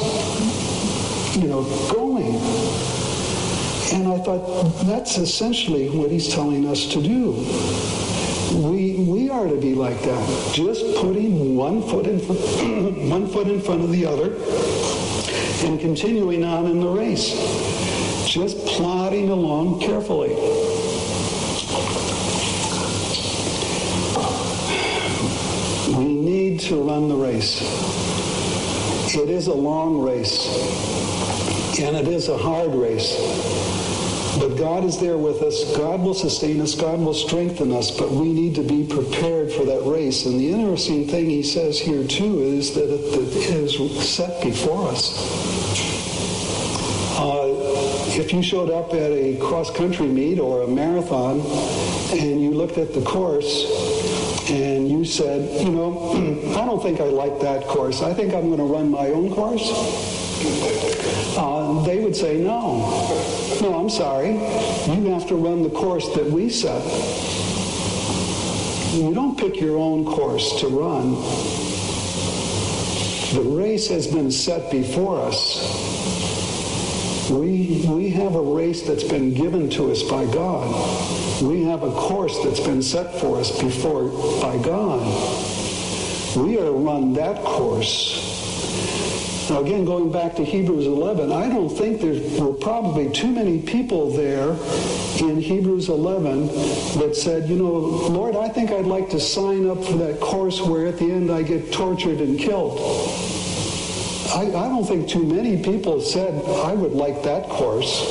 you 1.38 1.48
know, 1.48 1.64
going. 1.92 2.36
And 3.94 4.08
I 4.08 4.20
thought, 4.20 4.86
that's 4.86 5.18
essentially 5.18 5.90
what 5.90 6.12
he's 6.12 6.28
telling 6.28 6.68
us 6.68 6.88
to 6.94 7.02
do. 7.02 7.32
We, 8.54 8.96
we 8.96 9.30
are 9.30 9.48
to 9.48 9.56
be 9.56 9.76
like 9.76 10.02
that, 10.02 10.54
just 10.54 10.84
putting 10.98 11.56
one 11.56 11.84
foot 11.84 12.08
in 12.08 12.20
one 13.10 13.28
foot 13.28 13.48
in 13.48 13.62
front 13.62 13.84
of 13.84 13.92
the 13.92 14.06
other 14.06 14.36
and 15.68 15.80
continuing 15.80 16.44
on 16.44 16.66
in 16.66 16.80
the 16.80 16.88
race, 16.88 17.32
just 18.28 18.66
plodding 18.66 19.30
along 19.30 19.82
carefully. 19.82 20.34
We 25.96 26.14
need 26.14 26.60
to 26.62 26.82
run 26.82 27.10
the 27.10 27.16
race. 27.16 27.99
It 29.16 29.30
is 29.30 29.48
a 29.48 29.54
long 29.54 30.02
race, 30.02 30.46
and 31.80 31.96
it 31.96 32.08
is 32.08 32.30
a 32.30 32.38
hard 32.38 32.76
race. 32.76 33.18
But 34.38 34.56
God 34.56 34.84
is 34.84 35.00
there 35.00 35.18
with 35.18 35.42
us. 35.42 35.76
God 35.76 36.02
will 36.02 36.14
sustain 36.14 36.62
us. 36.62 36.76
God 36.76 37.00
will 37.00 37.16
strengthen 37.16 37.72
us. 37.72 37.90
But 37.90 38.12
we 38.12 38.32
need 38.32 38.54
to 38.56 38.64
be 38.64 38.86
prepared 38.86 39.52
for 39.52 39.66
that 39.66 39.82
race. 39.84 40.28
And 40.28 40.40
the 40.40 40.52
interesting 40.52 41.08
thing 41.08 41.28
he 41.28 41.42
says 41.42 41.80
here, 41.80 42.06
too, 42.08 42.40
is 42.44 42.76
that 42.76 42.94
it 42.94 43.36
is 43.50 43.76
set 44.08 44.44
before 44.44 44.90
us. 44.90 45.18
Uh, 47.20 47.48
if 48.16 48.32
you 48.32 48.44
showed 48.44 48.70
up 48.70 48.94
at 48.94 49.12
a 49.12 49.38
cross-country 49.38 50.08
meet 50.08 50.40
or 50.40 50.62
a 50.62 50.68
marathon 50.68 51.42
and 52.12 52.42
you 52.42 52.52
looked 52.52 52.78
at 52.78 52.94
the 52.94 53.02
course 53.02 53.89
said, 55.10 55.62
you 55.62 55.72
know, 55.72 56.12
I 56.58 56.66
don't 56.66 56.82
think 56.82 57.00
I 57.02 57.06
like 57.06 57.40
that 57.42 57.66
course. 57.66 58.02
I 58.02 58.14
think 58.14 58.34
I'm 58.34 58.48
going 58.48 58.60
to 58.60 58.64
run 58.64 58.90
my 58.90 59.08
own 59.10 59.34
course. 59.34 59.70
Uh, 61.38 61.84
they 61.86 62.00
would 62.00 62.16
say, 62.16 62.38
no, 62.38 62.80
no, 63.62 63.78
I'm 63.78 63.90
sorry. 63.90 64.30
You 64.30 65.12
have 65.12 65.28
to 65.28 65.36
run 65.36 65.64
the 65.64 65.70
course 65.70 66.08
that 66.16 66.26
we 66.26 66.50
set. 66.50 66.84
You 68.94 69.14
don't 69.14 69.38
pick 69.38 69.60
your 69.60 69.78
own 69.78 70.06
course 70.06 70.60
to 70.62 70.68
run. 70.68 71.16
The 73.34 73.42
race 73.42 73.88
has 73.90 74.08
been 74.08 74.32
set 74.32 74.72
before 74.72 75.22
us. 75.22 75.99
We, 77.30 77.86
we 77.88 78.10
have 78.12 78.36
a 78.36 78.42
race 78.42 78.82
that's 78.84 79.04
been 79.04 79.34
given 79.34 79.70
to 79.72 79.92
us 79.92 80.04
by 80.04 80.26
God. 80.26 81.42
We 81.42 81.64
have 81.64 81.84
a 81.84 81.92
course 81.92 82.38
that's 82.44 82.60
been 82.60 82.82
set 82.82 83.20
for 83.20 83.40
us 83.40 83.62
before 83.62 84.10
by 84.42 84.58
God. 84.64 85.00
We 86.38 86.58
are 86.58 86.66
to 86.66 86.72
run 86.72 87.14
that 87.14 87.44
course 87.44 88.30
now, 89.50 89.62
again, 89.62 89.84
going 89.84 90.12
back 90.12 90.36
to 90.36 90.46
Hebrews 90.46 90.86
11, 90.86 91.32
I 91.32 91.50
don't 91.50 91.70
think 91.70 92.02
there 92.02 92.14
were 92.40 92.54
probably 92.54 93.10
too 93.10 93.32
many 93.32 93.60
people 93.60 94.12
there 94.12 94.52
in 95.20 95.42
Hebrews 95.42 95.90
11 95.90 96.48
that 97.00 97.16
said, 97.16 97.50
you 97.50 97.56
know, 97.56 97.72
Lord, 97.72 98.36
I 98.36 98.48
think 98.50 98.70
I'd 98.70 98.86
like 98.86 99.10
to 99.10 99.20
sign 99.20 99.68
up 99.68 99.84
for 99.84 99.94
that 99.94 100.20
course 100.20 100.62
where 100.62 100.86
at 100.86 101.00
the 101.00 101.12
end 101.12 101.32
I 101.32 101.42
get 101.42 101.74
tortured 101.74 102.20
and 102.20 102.38
killed. 102.38 102.78
I, 104.34 104.42
I 104.42 104.68
don't 104.70 104.86
think 104.86 105.10
too 105.10 105.24
many 105.24 105.62
people 105.62 106.02
said, 106.02 106.46
I 106.46 106.74
would 106.74 106.94
like 106.94 107.24
that 107.24 107.50
course. 107.50 108.04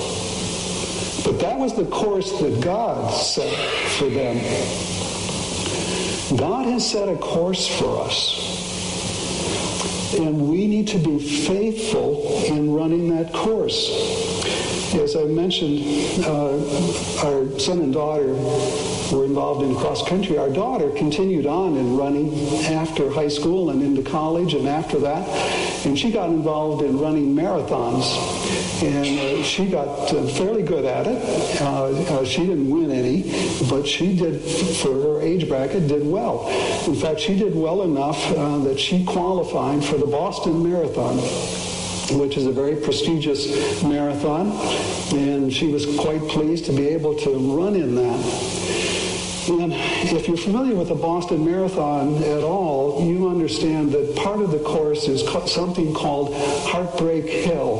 But 1.25 1.39
that 1.41 1.59
was 1.59 1.77
the 1.77 1.85
course 1.87 2.41
that 2.41 2.61
God 2.61 3.13
set 3.13 3.55
for 3.99 4.09
them. 4.09 4.37
God 6.37 6.67
has 6.67 6.91
set 6.91 7.09
a 7.09 7.17
course 7.17 7.69
for 7.69 8.03
us. 8.03 8.47
And 10.19 10.49
we 10.49 10.67
need 10.67 10.89
to 10.89 10.99
be 10.99 11.19
faithful 11.21 12.45
in 12.47 12.75
running 12.75 13.09
that 13.17 13.33
course. 13.33 13.89
As 14.95 15.15
I 15.15 15.25
mentioned, 15.25 16.25
uh, 16.25 17.27
our 17.27 17.59
son 17.59 17.81
and 17.81 17.93
daughter 17.93 18.35
were 19.13 19.25
involved 19.25 19.63
in 19.63 19.75
cross 19.77 20.07
country. 20.07 20.39
Our 20.39 20.51
daughter 20.51 20.91
continued 20.91 21.47
on 21.47 21.77
in 21.77 21.97
running 21.97 22.33
after 22.67 23.11
high 23.11 23.29
school 23.29 23.71
and 23.71 23.83
into 23.83 24.03
college 24.03 24.55
and 24.55 24.69
after 24.69 24.99
that. 25.01 25.27
And 25.87 25.99
she 25.99 26.11
got 26.11 26.29
involved 26.29 26.83
in 26.83 26.99
running 26.99 27.35
marathons. 27.35 28.05
And 28.83 29.19
uh, 29.19 29.43
she 29.43 29.67
got 29.67 29.89
uh, 30.13 30.27
fairly 30.29 30.63
good 30.63 30.85
at 30.85 31.07
it. 31.07 31.61
Uh, 31.61 32.21
uh, 32.21 32.25
she 32.25 32.47
didn't 32.47 32.71
win 32.71 32.91
any, 32.91 33.23
but 33.69 33.87
she 33.87 34.17
did, 34.17 34.41
for 34.77 34.93
her 34.93 35.21
age 35.21 35.49
bracket, 35.49 35.89
did 35.89 36.07
well. 36.07 36.49
In 36.87 36.95
fact, 36.95 37.21
she 37.21 37.37
did 37.37 37.55
well 37.55 37.83
enough 37.83 38.25
uh, 38.33 38.59
that 38.59 38.79
she 38.79 39.05
qualified 39.05 39.85
for 39.85 39.97
the 39.97 40.07
Boston 40.07 40.63
Marathon 40.63 41.19
which 42.11 42.39
is 42.39 42.47
a 42.47 42.53
very 42.53 42.75
prestigious 42.75 43.83
marathon, 43.83 44.51
and 45.15 45.53
she 45.53 45.67
was 45.67 45.85
quite 45.99 46.23
pleased 46.23 46.65
to 46.65 46.73
be 46.73 46.89
able 46.89 47.15
to 47.15 47.31
run 47.55 47.75
in 47.75 47.95
that. 47.97 48.58
And 49.51 49.73
if 49.73 50.29
you're 50.29 50.37
familiar 50.37 50.75
with 50.75 50.89
the 50.89 50.95
Boston 50.95 51.45
Marathon 51.45 52.23
at 52.23 52.43
all, 52.43 53.03
you 53.07 53.29
understand 53.29 53.93
that 53.93 54.15
part 54.15 54.41
of 54.41 54.51
the 54.51 54.59
course 54.59 55.09
is 55.09 55.23
something 55.51 55.95
called 55.95 56.35
Heartbreak 56.67 57.25
Hill. 57.25 57.79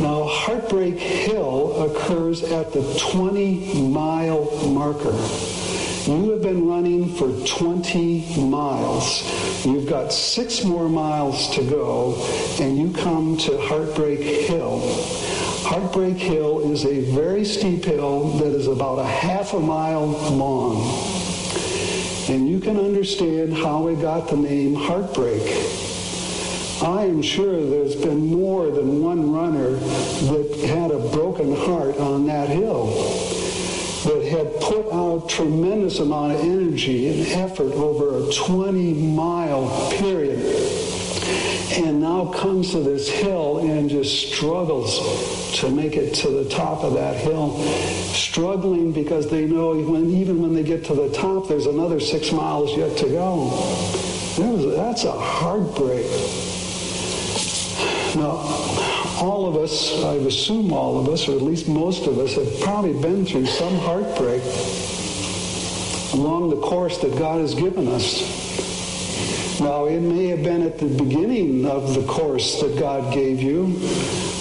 Now, 0.00 0.24
Heartbreak 0.24 0.98
Hill 0.98 1.90
occurs 1.90 2.42
at 2.42 2.72
the 2.72 2.82
20 3.12 3.88
mile 3.88 4.44
marker. 4.68 5.16
You 6.06 6.32
have 6.32 6.42
been 6.42 6.68
running 6.68 7.08
for 7.14 7.32
20 7.46 8.42
miles. 8.50 9.24
You've 9.64 9.88
got 9.88 10.12
six 10.12 10.62
more 10.62 10.86
miles 10.90 11.48
to 11.54 11.62
go, 11.62 12.14
and 12.60 12.76
you 12.76 12.92
come 12.92 13.38
to 13.38 13.58
Heartbreak 13.62 14.20
Hill. 14.20 14.80
Heartbreak 15.64 16.18
Hill 16.18 16.70
is 16.70 16.84
a 16.84 17.00
very 17.14 17.42
steep 17.42 17.86
hill 17.86 18.28
that 18.36 18.52
is 18.54 18.66
about 18.66 18.98
a 18.98 19.04
half 19.04 19.54
a 19.54 19.58
mile 19.58 20.06
long. 20.06 20.76
And 22.28 22.46
you 22.46 22.60
can 22.60 22.76
understand 22.78 23.54
how 23.54 23.88
it 23.88 23.98
got 24.02 24.28
the 24.28 24.36
name 24.36 24.74
Heartbreak. 24.74 25.40
I 26.82 27.04
am 27.04 27.22
sure 27.22 27.64
there's 27.64 27.96
been 27.96 28.26
more 28.26 28.70
than 28.70 29.00
one 29.00 29.32
runner 29.32 29.70
that 29.70 30.66
had 30.68 30.90
a 30.90 30.98
broken 31.08 31.56
heart 31.56 31.96
on 31.96 32.26
that 32.26 32.50
hill 32.50 32.88
that 34.04 34.22
had 34.22 34.60
put 34.60 34.92
out 34.92 35.30
tremendous 35.30 35.98
amount 35.98 36.34
of 36.34 36.40
energy 36.40 37.08
and 37.08 37.26
effort 37.28 37.72
over 37.72 38.18
a 38.18 38.32
20 38.34 38.92
mile 38.92 39.90
period 39.92 40.83
and 41.76 42.00
now 42.00 42.26
comes 42.32 42.70
to 42.72 42.80
this 42.80 43.08
hill 43.08 43.58
and 43.58 43.90
just 43.90 44.32
struggles 44.32 45.58
to 45.60 45.70
make 45.70 45.96
it 45.96 46.14
to 46.14 46.28
the 46.28 46.48
top 46.48 46.84
of 46.84 46.94
that 46.94 47.16
hill 47.16 47.58
struggling 48.12 48.92
because 48.92 49.30
they 49.30 49.46
know 49.46 49.74
when, 49.74 50.10
even 50.10 50.40
when 50.40 50.54
they 50.54 50.62
get 50.62 50.84
to 50.84 50.94
the 50.94 51.10
top 51.12 51.48
there's 51.48 51.66
another 51.66 52.00
six 52.00 52.32
miles 52.32 52.76
yet 52.76 52.96
to 52.96 53.06
go 53.06 53.50
that's 54.76 55.04
a 55.04 55.12
heartbreak 55.12 56.06
now 58.16 58.84
all 59.20 59.46
of 59.46 59.56
us, 59.56 60.02
I 60.02 60.14
assume 60.14 60.72
all 60.72 60.98
of 60.98 61.08
us, 61.08 61.28
or 61.28 61.32
at 61.36 61.42
least 61.42 61.68
most 61.68 62.06
of 62.06 62.18
us, 62.18 62.34
have 62.34 62.60
probably 62.60 63.00
been 63.00 63.24
through 63.24 63.46
some 63.46 63.76
heartbreak 63.78 64.42
along 66.12 66.50
the 66.50 66.60
course 66.60 66.98
that 66.98 67.16
God 67.16 67.40
has 67.40 67.54
given 67.54 67.88
us. 67.88 68.43
Now, 69.60 69.86
it 69.86 70.00
may 70.00 70.26
have 70.26 70.42
been 70.42 70.62
at 70.62 70.78
the 70.78 70.88
beginning 70.88 71.64
of 71.64 71.94
the 71.94 72.04
course 72.06 72.60
that 72.60 72.76
God 72.76 73.14
gave 73.14 73.40
you, 73.40 73.80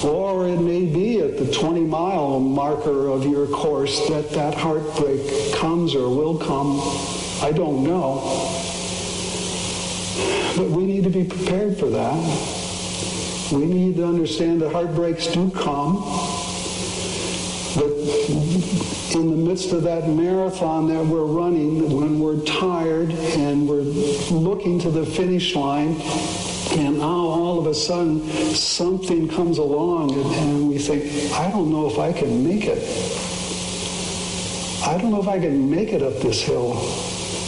or 0.03 0.47
it 0.47 0.59
may 0.59 0.85
be 0.85 1.19
at 1.19 1.37
the 1.37 1.51
20 1.53 1.81
mile 1.81 2.39
marker 2.39 3.09
of 3.09 3.23
your 3.25 3.45
course 3.47 4.07
that 4.09 4.31
that 4.31 4.55
heartbreak 4.55 5.53
comes 5.53 5.93
or 5.93 6.09
will 6.09 6.37
come. 6.37 6.79
I 7.43 7.51
don't 7.51 7.83
know. 7.83 8.21
But 10.57 10.71
we 10.71 10.85
need 10.85 11.03
to 11.03 11.11
be 11.11 11.23
prepared 11.23 11.77
for 11.77 11.87
that. 11.87 13.51
We 13.51 13.65
need 13.65 13.97
to 13.97 14.05
understand 14.05 14.61
that 14.61 14.71
heartbreaks 14.71 15.27
do 15.27 15.51
come. 15.51 15.97
But 17.75 17.91
in 19.15 19.29
the 19.29 19.37
midst 19.37 19.71
of 19.71 19.83
that 19.83 20.07
marathon 20.07 20.87
that 20.87 21.05
we're 21.05 21.25
running, 21.25 21.95
when 21.95 22.19
we're 22.19 22.41
tired 22.41 23.11
and 23.11 23.67
we're 23.67 23.81
looking 24.31 24.79
to 24.79 24.91
the 24.91 25.05
finish 25.05 25.55
line, 25.55 25.99
and 26.71 26.99
now 26.99 27.05
all 27.05 27.59
of 27.59 27.67
a 27.67 27.73
sudden 27.73 28.27
something 28.53 29.27
comes 29.27 29.57
along 29.57 30.13
and, 30.13 30.25
and 30.35 30.69
we 30.69 30.77
think, 30.77 31.31
I 31.33 31.49
don't 31.51 31.71
know 31.71 31.87
if 31.87 31.99
I 31.99 32.13
can 32.13 32.43
make 32.43 32.65
it. 32.65 32.81
I 34.87 34.97
don't 34.97 35.11
know 35.11 35.21
if 35.21 35.27
I 35.27 35.39
can 35.39 35.69
make 35.69 35.93
it 35.93 36.01
up 36.01 36.21
this 36.21 36.41
hill. 36.41 36.73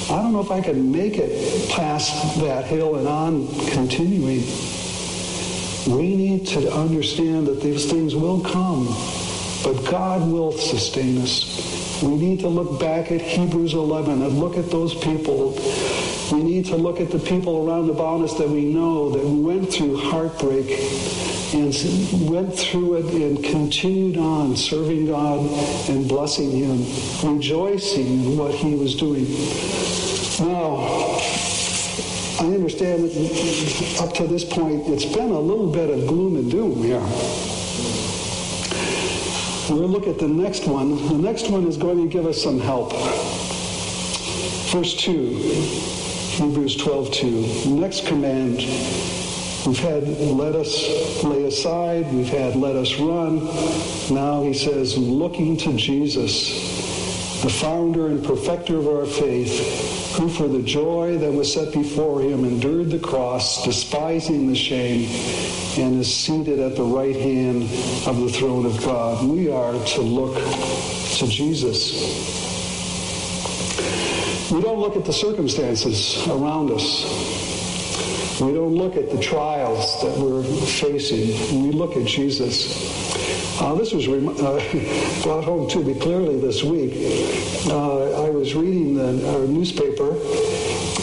I 0.09 0.21
don't 0.21 0.33
know 0.33 0.41
if 0.41 0.51
I 0.51 0.61
can 0.61 0.91
make 0.91 1.17
it 1.17 1.69
past 1.69 2.39
that 2.41 2.65
hill 2.65 2.95
and 2.95 3.07
on 3.07 3.47
continuing. 3.71 4.43
We 5.87 6.15
need 6.15 6.47
to 6.47 6.71
understand 6.71 7.47
that 7.47 7.61
these 7.61 7.89
things 7.89 8.15
will 8.15 8.39
come, 8.41 8.87
but 9.65 9.83
God 9.89 10.31
will 10.31 10.51
sustain 10.51 11.17
us. 11.17 12.01
We 12.03 12.15
need 12.15 12.39
to 12.41 12.47
look 12.47 12.79
back 12.79 13.11
at 13.11 13.19
Hebrews 13.19 13.73
11 13.73 14.21
and 14.21 14.39
look 14.39 14.57
at 14.57 14.69
those 14.69 14.93
people 14.93 15.59
We 16.31 16.41
need 16.41 16.65
to 16.65 16.75
look 16.75 16.99
at 16.99 17.11
the 17.11 17.19
people 17.19 17.67
around 17.67 17.89
about 17.89 18.21
us 18.21 18.37
that 18.39 18.49
we 18.49 18.65
know 18.65 19.11
that 19.11 19.25
went 19.25 19.71
through 19.71 19.97
heartbreak 19.97 20.69
and 21.53 22.29
went 22.29 22.53
through 22.57 22.95
it 22.95 23.05
and 23.13 23.43
continued 23.43 24.17
on 24.17 24.55
serving 24.55 25.05
God 25.07 25.39
and 25.89 26.07
blessing 26.07 26.51
Him, 26.51 26.79
rejoicing 27.23 28.07
in 28.07 28.37
what 28.37 28.55
He 28.55 28.73
was 28.75 28.95
doing. 28.95 29.25
Now, 30.39 30.77
I 32.39 32.53
understand 32.53 33.03
that 33.03 33.97
up 34.01 34.13
to 34.15 34.27
this 34.27 34.43
point, 34.43 34.87
it's 34.87 35.05
been 35.05 35.31
a 35.31 35.39
little 35.39 35.71
bit 35.71 35.89
of 35.91 36.07
gloom 36.07 36.37
and 36.37 36.49
doom 36.49 36.83
here. 36.83 37.54
We'll 39.69 39.87
look 39.87 40.07
at 40.07 40.19
the 40.19 40.27
next 40.27 40.67
one. 40.67 40.95
The 41.07 41.17
next 41.17 41.49
one 41.49 41.67
is 41.67 41.77
going 41.77 41.97
to 41.97 42.07
give 42.07 42.25
us 42.25 42.41
some 42.41 42.59
help. 42.59 42.93
Verse 44.71 44.93
2, 44.95 45.11
Hebrews 46.43 46.75
12, 46.77 47.11
2. 47.11 47.69
Next 47.69 48.05
command 48.05 48.59
We've 49.65 49.79
had 49.79 50.07
let 50.19 50.53
us 50.53 51.23
lay 51.23 51.45
aside, 51.45 52.13
we've 52.13 52.29
had 52.29 52.55
let 52.55 52.75
us 52.75 52.99
run. 52.99 53.45
Now 54.13 54.43
he 54.43 54.53
says, 54.53 54.95
looking 54.95 55.57
to 55.57 55.75
Jesus, 55.75 56.84
the 57.45 57.51
founder 57.51 58.07
and 58.07 58.25
perfecter 58.25 58.77
of 58.77 58.87
our 58.87 59.05
faith, 59.05 60.15
who 60.17 60.27
for 60.27 60.47
the 60.47 60.63
joy 60.63 61.15
that 61.19 61.31
was 61.31 61.53
set 61.53 61.71
before 61.71 62.19
him 62.19 62.43
endured 62.43 62.89
the 62.89 62.97
cross, 62.97 63.63
despising 63.63 64.47
the 64.47 64.55
shame, 64.55 65.07
and 65.77 65.99
is 66.01 66.11
seated 66.11 66.59
at 66.59 66.75
the 66.75 66.81
right 66.81 67.15
hand 67.15 67.61
of 68.07 68.19
the 68.19 68.29
throne 68.29 68.65
of 68.65 68.75
God. 68.83 69.23
We 69.29 69.51
are 69.51 69.73
to 69.73 70.01
look 70.01 70.33
to 71.19 71.27
Jesus. 71.27 71.93
We 74.51 74.59
don't 74.63 74.79
look 74.79 74.95
at 74.95 75.05
the 75.05 75.13
circumstances 75.13 76.27
around 76.27 76.71
us. 76.71 77.03
We 78.41 78.53
don't 78.53 78.73
look 78.73 78.97
at 78.97 79.11
the 79.11 79.19
trials 79.19 80.01
that 80.01 80.17
we're 80.17 80.41
facing. 80.65 81.61
We 81.63 81.71
look 81.73 81.95
at 81.95 82.07
Jesus. 82.07 83.04
This 83.73 83.93
was 83.93 84.07
rem- 84.07 84.29
uh, 84.29 84.33
brought 85.23 85.43
home 85.43 85.67
to 85.69 85.83
me 85.83 85.99
clearly 85.99 86.39
this 86.39 86.63
week. 86.63 86.93
Uh, 87.67 88.25
I 88.25 88.29
was 88.29 88.53
reading 88.53 88.93
the 88.93 89.09
uh, 89.09 89.45
newspaper, 89.47 90.11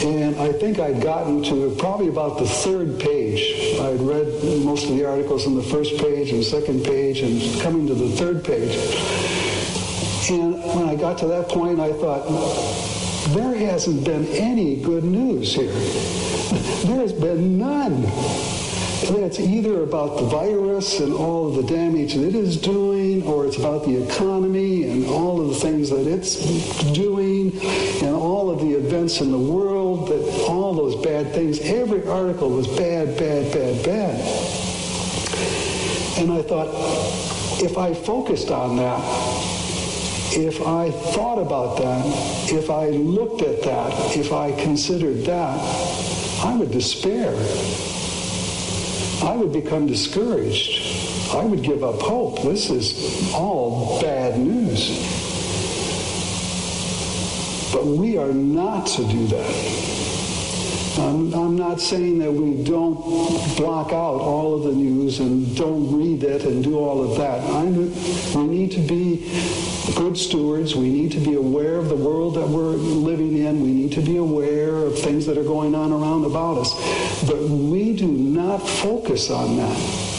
and 0.05 0.35
I 0.37 0.53
think 0.53 0.79
I'd 0.79 1.01
gotten 1.01 1.43
to 1.43 1.75
probably 1.77 2.07
about 2.07 2.39
the 2.39 2.47
third 2.47 2.99
page. 2.99 3.79
I'd 3.79 3.99
read 3.99 4.27
most 4.63 4.89
of 4.89 4.95
the 4.95 5.05
articles 5.05 5.45
on 5.45 5.55
the 5.55 5.63
first 5.63 5.97
page 5.97 6.31
and 6.31 6.43
second 6.43 6.85
page, 6.85 7.19
and 7.19 7.61
coming 7.61 7.85
to 7.87 7.93
the 7.93 8.09
third 8.15 8.43
page. 8.45 8.75
And 10.31 10.53
when 10.75 10.87
I 10.87 10.95
got 10.95 11.17
to 11.19 11.27
that 11.27 11.49
point, 11.49 11.79
I 11.79 11.91
thought, 11.93 12.25
there 13.33 13.55
hasn't 13.55 14.05
been 14.05 14.25
any 14.27 14.81
good 14.81 15.03
news 15.03 15.53
here. 15.53 15.71
There's 16.85 17.13
been 17.13 17.57
none. 17.57 18.52
It's 19.05 19.39
either 19.39 19.83
about 19.83 20.17
the 20.17 20.25
virus 20.27 20.99
and 20.99 21.11
all 21.11 21.49
of 21.49 21.55
the 21.55 21.73
damage 21.73 22.13
that 22.13 22.23
it 22.23 22.35
is 22.35 22.55
doing, 22.55 23.23
or 23.23 23.45
it's 23.45 23.57
about 23.57 23.83
the 23.83 24.01
economy 24.01 24.89
and 24.89 25.07
all 25.07 25.41
of 25.41 25.49
the 25.49 25.55
things 25.55 25.89
that 25.89 26.07
it's 26.07 26.37
doing, 26.93 27.51
and 28.01 28.15
all 28.15 28.49
of 28.49 28.59
the 28.59 28.73
events 28.73 29.19
in 29.19 29.31
the 29.31 29.37
world, 29.37 30.07
that 30.07 30.45
all 30.47 30.73
those 30.73 31.03
bad 31.03 31.33
things. 31.33 31.59
Every 31.61 32.07
article 32.07 32.49
was 32.49 32.67
bad, 32.77 33.17
bad, 33.17 33.51
bad, 33.51 33.83
bad. 33.83 34.19
And 36.19 36.31
I 36.31 36.41
thought, 36.41 36.69
if 37.61 37.77
I 37.77 37.93
focused 37.93 38.51
on 38.51 38.77
that, 38.77 39.01
if 40.35 40.61
I 40.61 40.91
thought 40.91 41.39
about 41.39 41.77
that, 41.79 42.53
if 42.53 42.69
I 42.69 42.89
looked 42.89 43.41
at 43.41 43.63
that, 43.63 44.15
if 44.15 44.31
I 44.31 44.51
considered 44.61 45.25
that, 45.25 45.59
I 46.45 46.55
would 46.55 46.71
despair. 46.71 47.33
I 49.23 49.35
would 49.37 49.53
become 49.53 49.87
discouraged. 49.87 51.33
I 51.33 51.45
would 51.45 51.63
give 51.63 51.83
up 51.83 52.01
hope. 52.01 52.43
This 52.43 52.69
is 52.69 53.33
all 53.33 54.01
bad 54.01 54.37
news. 54.37 54.89
But 57.73 57.85
we 57.85 58.17
are 58.17 58.33
not 58.33 58.85
to 58.87 59.07
do 59.07 59.27
that. 59.27 59.82
I'm, 60.97 61.33
I'm, 61.33 61.55
not 61.55 61.81
saying 61.81 62.19
that 62.19 62.31
we 62.31 62.63
don't 62.63 62.95
block 63.57 63.87
out 63.87 64.19
all 64.21 64.55
of 64.55 64.63
the 64.63 64.71
news 64.71 65.19
and 65.19 65.55
don't 65.55 65.97
read 65.97 66.23
it 66.23 66.43
and 66.43 66.63
do 66.63 66.77
all 66.77 67.03
of 67.03 67.17
that. 67.17 67.41
I'm, 67.49 67.75
we 68.35 68.55
need 68.55 68.71
to 68.73 68.79
be 68.79 69.31
good 69.95 70.17
stewards. 70.17 70.75
We 70.75 70.89
need 70.89 71.11
to 71.13 71.19
be 71.19 71.33
aware 71.33 71.77
of 71.77 71.89
the 71.89 71.95
world 71.95 72.35
that 72.35 72.47
we're 72.47 72.75
living 72.75 73.37
in. 73.37 73.61
We 73.61 73.71
need 73.73 73.91
to 73.93 74.01
be 74.01 74.17
aware 74.17 74.75
of 74.75 74.97
things 74.99 75.25
that 75.25 75.37
are 75.37 75.43
going 75.43 75.73
on 75.73 75.91
around 75.91 76.25
about 76.25 76.59
us. 76.59 76.73
But 77.27 77.41
we 77.41 77.95
do 77.95 78.07
not 78.07 78.57
focus 78.57 79.31
on 79.31 79.57
that. 79.57 80.13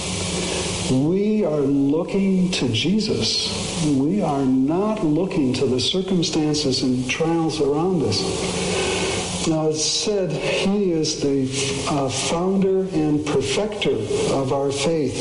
We 0.90 1.44
are 1.44 1.60
looking 1.60 2.50
to 2.52 2.68
Jesus. 2.68 3.86
We 3.86 4.22
are 4.22 4.44
not 4.44 5.04
looking 5.04 5.54
to 5.54 5.66
the 5.66 5.80
circumstances 5.80 6.82
and 6.82 7.08
trials 7.08 7.60
around 7.60 8.02
us. 8.02 8.73
Now 9.46 9.68
it 9.68 9.76
said 9.76 10.30
he 10.30 10.92
is 10.92 11.20
the 11.20 11.42
uh, 11.90 12.08
founder 12.08 12.80
and 12.80 13.26
perfecter 13.26 13.94
of 14.32 14.54
our 14.54 14.72
faith. 14.72 15.14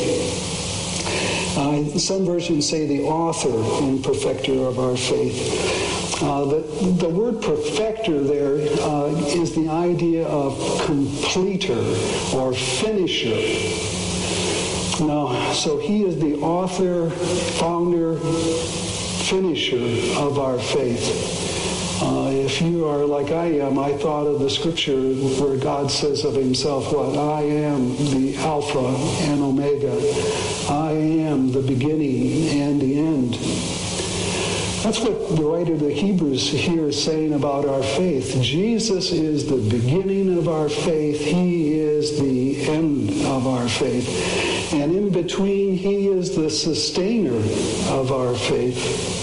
Uh, 1.58 2.00
some 2.00 2.26
versions 2.26 2.70
say 2.70 2.88
the 2.88 3.04
author 3.04 3.52
and 3.84 4.02
perfecter 4.02 4.54
of 4.66 4.80
our 4.80 4.96
faith. 4.96 6.24
Uh, 6.24 6.46
the, 6.46 6.60
the 7.00 7.10
word 7.10 7.42
perfecter 7.42 8.24
there 8.24 8.60
uh, 8.82 9.08
is 9.28 9.56
the 9.56 9.68
idea 9.68 10.26
of 10.26 10.58
completer 10.86 11.84
or 12.34 12.54
finisher. 12.54 13.36
Now, 15.04 15.52
so 15.52 15.80
he 15.80 16.06
is 16.06 16.18
the 16.18 16.36
author, 16.36 17.10
founder, 17.60 18.16
finisher 19.26 19.84
of 20.18 20.40
our 20.40 20.60
faith. 20.60 21.43
Uh, 22.06 22.30
if 22.32 22.62
you 22.62 22.86
are 22.86 23.06
like 23.06 23.32
I 23.32 23.46
am, 23.46 23.80
I 23.80 23.94
thought 23.94 24.28
of 24.28 24.42
the 24.42 24.50
scripture 24.50 25.00
where 25.40 25.56
God 25.56 25.90
says 25.90 26.26
of 26.26 26.36
himself, 26.36 26.92
what? 26.92 27.18
I 27.18 27.44
am 27.44 27.96
the 28.12 28.36
Alpha 28.40 28.86
and 29.32 29.42
Omega. 29.42 29.94
I 30.70 30.92
am 30.92 31.54
the 31.54 31.62
beginning 31.62 32.60
and 32.60 32.82
the 32.82 33.00
end. 33.00 33.34
That's 34.84 35.00
what 35.00 35.38
the 35.38 35.44
writer 35.44 35.76
of 35.76 35.80
the 35.80 35.94
Hebrews 35.94 36.52
here 36.52 36.90
is 36.90 37.02
saying 37.02 37.36
about 37.36 37.66
our 37.66 37.82
faith. 37.82 38.38
Jesus 38.42 39.14
is 39.14 39.48
the 39.48 39.56
beginning 39.56 40.38
of 40.38 40.50
our 40.50 40.68
faith. 40.68 41.22
He 41.22 41.80
is 41.80 42.20
the 42.20 42.70
end 42.70 43.12
of 43.28 43.48
our 43.48 43.70
faith. 43.70 44.74
And 44.74 44.94
in 44.94 45.10
between, 45.10 45.78
he 45.78 46.10
is 46.10 46.36
the 46.36 46.50
sustainer 46.50 47.38
of 47.94 48.12
our 48.12 48.36
faith 48.36 49.22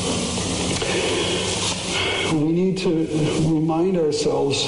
we 2.32 2.52
need 2.52 2.78
to 2.78 3.06
remind 3.48 3.96
ourselves 3.96 4.64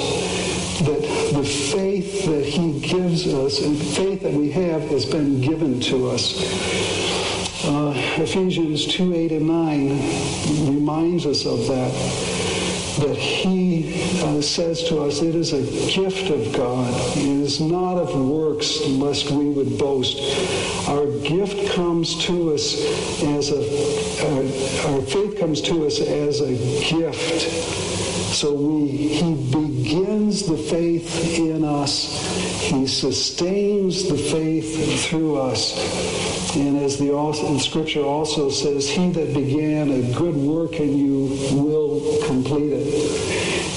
that 0.80 1.02
the 1.32 1.44
faith 1.44 2.24
that 2.26 2.44
he 2.44 2.80
gives 2.80 3.32
us 3.32 3.60
and 3.62 3.78
faith 3.78 4.22
that 4.22 4.32
we 4.32 4.50
have 4.50 4.82
has 4.88 5.04
been 5.04 5.40
given 5.40 5.80
to 5.80 6.10
us. 6.10 6.34
Uh, 7.64 7.92
Ephesians 8.16 8.86
2, 8.86 9.14
8, 9.14 9.32
and 9.32 9.46
9 9.46 10.74
reminds 10.74 11.26
us 11.26 11.46
of 11.46 11.66
that 11.68 12.41
that 12.98 13.16
he 13.16 13.94
uh, 14.22 14.40
says 14.40 14.82
to 14.84 15.02
us, 15.02 15.22
it 15.22 15.34
is 15.34 15.52
a 15.52 15.62
gift 15.90 16.30
of 16.30 16.52
God. 16.52 16.92
It 17.16 17.24
is 17.24 17.60
not 17.60 17.96
of 17.96 18.14
works, 18.14 18.80
lest 18.86 19.30
we 19.30 19.46
would 19.46 19.78
boast. 19.78 20.18
Our 20.88 21.06
gift 21.20 21.72
comes 21.72 22.24
to 22.26 22.54
us 22.54 22.74
as 23.22 23.50
a, 23.50 24.92
our 24.92 25.02
faith 25.02 25.38
comes 25.38 25.60
to 25.62 25.86
us 25.86 26.00
as 26.00 26.40
a 26.40 26.52
gift. 26.90 27.71
So 28.32 28.54
we, 28.54 28.88
he 28.88 29.34
begins 29.34 30.46
the 30.46 30.56
faith 30.56 31.38
in 31.38 31.64
us. 31.64 32.60
He 32.62 32.86
sustains 32.86 34.08
the 34.08 34.16
faith 34.16 35.04
through 35.04 35.38
us. 35.38 36.56
And 36.56 36.78
as 36.78 36.98
the, 36.98 37.08
the 37.08 37.58
scripture 37.58 38.04
also 38.04 38.48
says, 38.48 38.88
he 38.88 39.10
that 39.10 39.34
began 39.34 39.90
a 39.90 40.14
good 40.14 40.34
work 40.34 40.80
in 40.80 40.96
you 40.96 41.38
will 41.52 42.24
complete 42.26 42.72
it. 42.72 42.86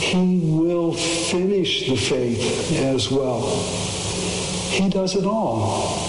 He 0.02 0.39
will 0.39 0.94
finish 0.94 1.89
the 1.89 1.98
faith 1.98 2.72
as 2.80 3.12
well. 3.12 3.41
He 4.72 4.89
does 4.89 5.15
it 5.15 5.26
all. 5.26 6.05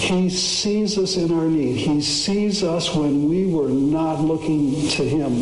He 0.00 0.30
sees 0.30 0.96
us 0.96 1.16
in 1.16 1.30
our 1.30 1.44
need. 1.44 1.76
He 1.76 2.00
sees 2.00 2.64
us 2.64 2.94
when 2.94 3.28
we 3.28 3.46
were 3.46 3.68
not 3.68 4.20
looking 4.20 4.88
to 4.88 5.04
him. 5.04 5.40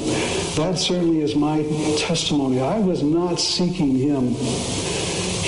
That 0.56 0.76
certainly 0.76 1.20
is 1.20 1.36
my 1.36 1.62
testimony. 1.96 2.60
I 2.60 2.80
was 2.80 3.02
not 3.02 3.38
seeking 3.38 3.94
him. 3.96 4.34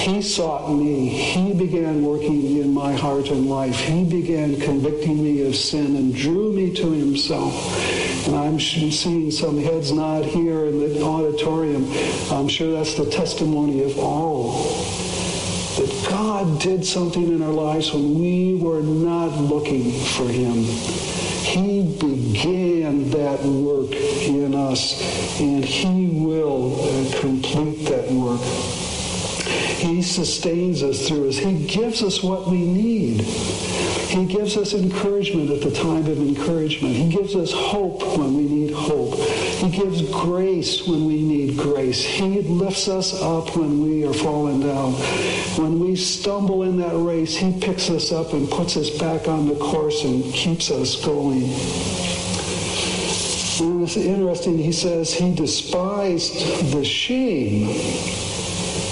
He 0.00 0.22
sought 0.22 0.72
me. 0.72 1.08
He 1.08 1.52
began 1.52 2.02
working 2.02 2.56
in 2.56 2.72
my 2.72 2.92
heart 2.92 3.28
and 3.30 3.50
life. 3.50 3.76
He 3.80 4.04
began 4.04 4.58
convicting 4.60 5.22
me 5.22 5.42
of 5.42 5.56
sin 5.56 5.96
and 5.96 6.14
drew 6.14 6.52
me 6.52 6.72
to 6.76 6.92
himself. 6.92 7.52
And 8.28 8.36
I'm 8.36 8.60
seeing 8.60 9.30
some 9.32 9.58
heads 9.60 9.92
nod 9.92 10.24
here 10.24 10.66
in 10.66 10.78
the 10.78 11.02
auditorium. 11.02 11.84
I'm 12.30 12.48
sure 12.48 12.72
that's 12.72 12.94
the 12.94 13.10
testimony 13.10 13.82
of 13.82 13.98
all. 13.98 14.99
God 16.30 16.60
did 16.60 16.86
something 16.86 17.26
in 17.26 17.42
our 17.42 17.50
lives 17.50 17.92
when 17.92 18.14
we 18.14 18.54
were 18.54 18.82
not 18.82 19.36
looking 19.40 19.90
for 19.90 20.28
him. 20.28 20.62
He 20.62 21.82
began 21.98 23.10
that 23.10 23.42
work 23.42 23.90
in 23.90 24.54
us, 24.54 25.02
and 25.40 25.64
he 25.64 26.06
will 26.06 26.70
complete 27.18 27.84
that 27.86 28.08
work. 28.12 28.40
He 29.80 30.02
sustains 30.02 30.84
us 30.84 31.08
through 31.08 31.30
us. 31.30 31.36
He 31.36 31.66
gives 31.66 32.00
us 32.00 32.22
what 32.22 32.46
we 32.46 32.58
need. 32.58 33.22
He 33.22 34.24
gives 34.26 34.56
us 34.56 34.72
encouragement 34.72 35.50
at 35.50 35.62
the 35.62 35.72
time 35.72 36.06
of 36.06 36.16
encouragement. 36.18 36.94
He 36.94 37.08
gives 37.08 37.34
us 37.34 37.50
hope 37.52 38.02
when 38.16 38.36
we 38.36 38.44
need 38.44 38.72
hope. 38.72 39.18
He 39.60 39.70
gives 39.70 40.02
grace 40.10 40.86
when 40.86 41.06
we 41.06 41.22
need 41.22 41.56
grace. 41.56 42.02
He 42.02 42.40
lifts 42.42 42.88
us 42.88 43.20
up 43.20 43.56
when 43.56 43.82
we 43.82 44.06
are 44.06 44.12
falling 44.12 44.60
down. 44.60 44.92
When 45.62 45.78
we 45.80 45.96
stumble 45.96 46.62
in 46.62 46.78
that 46.78 46.96
race, 46.96 47.36
he 47.36 47.52
picks 47.60 47.90
us 47.90 48.10
up 48.10 48.32
and 48.32 48.50
puts 48.50 48.76
us 48.76 48.90
back 48.90 49.28
on 49.28 49.48
the 49.48 49.56
course 49.56 50.04
and 50.04 50.24
keeps 50.32 50.70
us 50.70 51.04
going. 51.04 51.44
And 53.60 53.82
it's 53.82 53.96
interesting, 53.96 54.58
he 54.58 54.72
says 54.72 55.12
he 55.12 55.34
despised 55.34 56.72
the 56.72 56.84
shame 56.84 57.68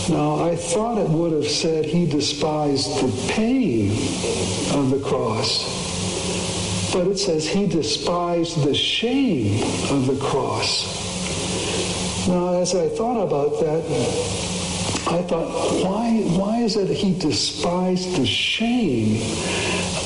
now, 0.09 0.43
I 0.43 0.57
thought 0.57 0.97
it 0.97 1.09
would 1.11 1.33
have 1.33 1.51
said 1.51 1.85
he 1.85 2.07
despised 2.07 2.89
the 3.03 3.33
pain 3.33 3.91
of 4.73 4.89
the 4.89 5.01
cross, 5.05 5.88
but 6.93 7.07
it 7.07 7.19
says 7.19 7.47
he 7.47 7.67
despised 7.67 8.65
the 8.65 8.75
shame 8.75 9.63
of 9.91 10.07
the 10.07 10.17
cross. 10.25 11.07
Now, 12.29 12.55
as 12.55 12.75
I 12.75 12.89
thought 12.89 13.23
about 13.23 13.61
that, 13.61 13.85
I 15.11 15.23
thought, 15.23 15.49
why, 15.83 16.21
why 16.37 16.59
is 16.59 16.77
it 16.77 16.89
he 16.91 17.19
despised 17.19 18.17
the 18.17 18.27
shame? 18.27 19.21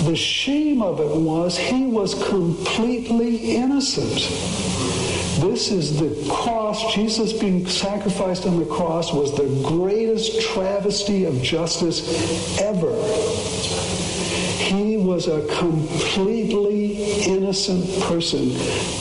The 0.04 0.14
shame 0.16 0.82
of 0.82 1.00
it 1.00 1.16
was 1.16 1.58
he 1.58 1.86
was 1.86 2.14
completely 2.28 3.56
innocent. 3.56 4.14
This 5.40 5.72
is 5.72 5.98
the 5.98 6.32
cross. 6.32 6.94
Jesus 6.94 7.32
being 7.32 7.66
sacrificed 7.66 8.46
on 8.46 8.58
the 8.60 8.66
cross 8.66 9.12
was 9.12 9.36
the 9.36 9.48
greatest 9.68 10.40
travesty 10.40 11.24
of 11.24 11.42
justice 11.42 12.60
ever. 12.60 12.92
He 14.72 14.96
was 14.96 15.28
a 15.28 15.46
completely 15.58 17.24
innocent 17.24 17.84
person. 18.04 18.48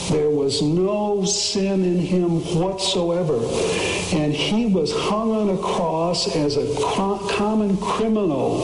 There 0.09 0.29
was 0.29 0.61
no 0.61 1.23
sin 1.23 1.85
in 1.85 1.97
him 1.99 2.41
whatsoever. 2.59 3.37
And 4.13 4.33
he 4.33 4.65
was 4.65 4.91
hung 4.91 5.31
on 5.31 5.49
a 5.49 5.57
cross 5.57 6.35
as 6.35 6.57
a 6.57 6.67
common 7.29 7.77
criminal 7.77 8.61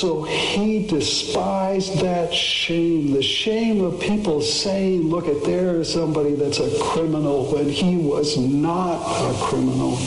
so 0.00 0.22
he 0.22 0.86
despised 0.86 1.98
that 2.00 2.32
shame, 2.32 3.12
the 3.12 3.22
shame 3.22 3.82
of 3.82 4.00
people 4.00 4.40
saying, 4.40 5.10
look 5.10 5.28
at 5.28 5.44
there 5.44 5.76
is 5.76 5.92
somebody 5.92 6.34
that's 6.34 6.58
a 6.58 6.70
criminal 6.80 7.44
when 7.52 7.68
he 7.68 7.98
was 7.98 8.38
not 8.38 8.96
a 8.96 9.34
criminal. 9.44 9.98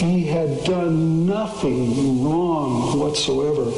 He 0.00 0.24
had 0.24 0.64
done 0.64 1.26
nothing 1.26 2.24
wrong 2.24 2.98
whatsoever. 2.98 3.70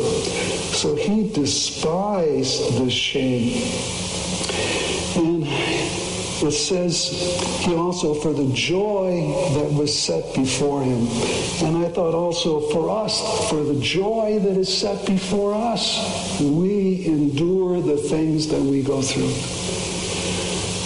So 0.73 0.95
he 0.95 1.29
despised 1.29 2.79
the 2.81 2.89
shame. 2.89 3.61
And 5.17 5.43
it 5.45 6.53
says 6.53 7.11
he 7.65 7.75
also 7.75 8.15
for 8.15 8.33
the 8.33 8.49
joy 8.55 9.33
that 9.55 9.73
was 9.73 9.93
set 9.99 10.33
before 10.37 10.85
him. 10.85 11.09
And 11.67 11.79
I 11.79 11.89
thought 11.89 12.15
also 12.15 12.61
for 12.71 12.89
us, 12.89 13.51
for 13.51 13.65
the 13.65 13.81
joy 13.81 14.39
that 14.39 14.57
is 14.57 14.73
set 14.73 15.05
before 15.05 15.55
us, 15.55 16.41
we 16.41 17.05
endure 17.05 17.83
the 17.83 17.97
things 17.97 18.47
that 18.47 18.63
we 18.63 18.85
go 18.85 19.03
through. 19.03 19.33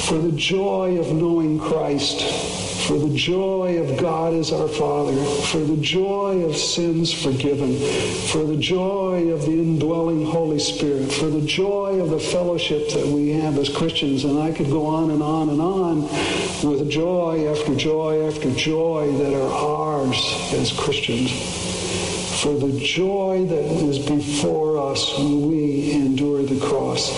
For 0.07 0.17
the 0.17 0.33
joy 0.33 0.99
of 0.99 1.13
knowing 1.13 1.59
Christ, 1.59 2.56
for 2.87 2.99
the 2.99 3.15
joy 3.15 3.79
of 3.83 3.99
God 3.99 4.33
as 4.35 4.53
our 4.53 4.69
Father, 4.69 5.17
for 5.47 5.59
the 5.59 5.77
joy 5.79 6.45
of 6.45 6.57
sins 6.57 7.13
forgiven, 7.13 7.77
for 8.29 8.45
the 8.45 8.57
joy 8.57 9.29
of 9.33 9.43
the 9.43 9.53
indwelling 9.53 10.25
Holy 10.25 10.61
Spirit, 10.61 11.13
for 11.13 11.27
the 11.27 11.41
joy 11.41 12.01
of 12.01 12.11
the 12.11 12.21
fellowship 12.21 12.89
that 12.91 13.07
we 13.07 13.31
have 13.31 13.59
as 13.59 13.69
Christians. 13.69 14.25
And 14.25 14.39
I 14.39 14.53
could 14.53 14.71
go 14.71 14.87
on 14.87 15.11
and 15.11 15.23
on 15.23 15.49
and 15.49 15.61
on 15.61 16.03
with 16.63 16.89
joy 16.89 17.49
after 17.51 17.75
joy 17.75 18.29
after 18.29 18.53
joy 18.53 19.13
that 19.19 19.35
are 19.35 19.51
ours 19.51 20.53
as 20.53 20.73
Christians. 20.73 21.66
For 22.43 22.55
the 22.55 22.79
joy 22.81 23.47
that 23.47 23.65
is 23.65 23.99
before 23.99 24.79
us 24.91 25.17
when 25.19 25.49
we 25.49 25.93
endure 25.93 26.43
the 26.43 26.61
cross. 26.61 27.11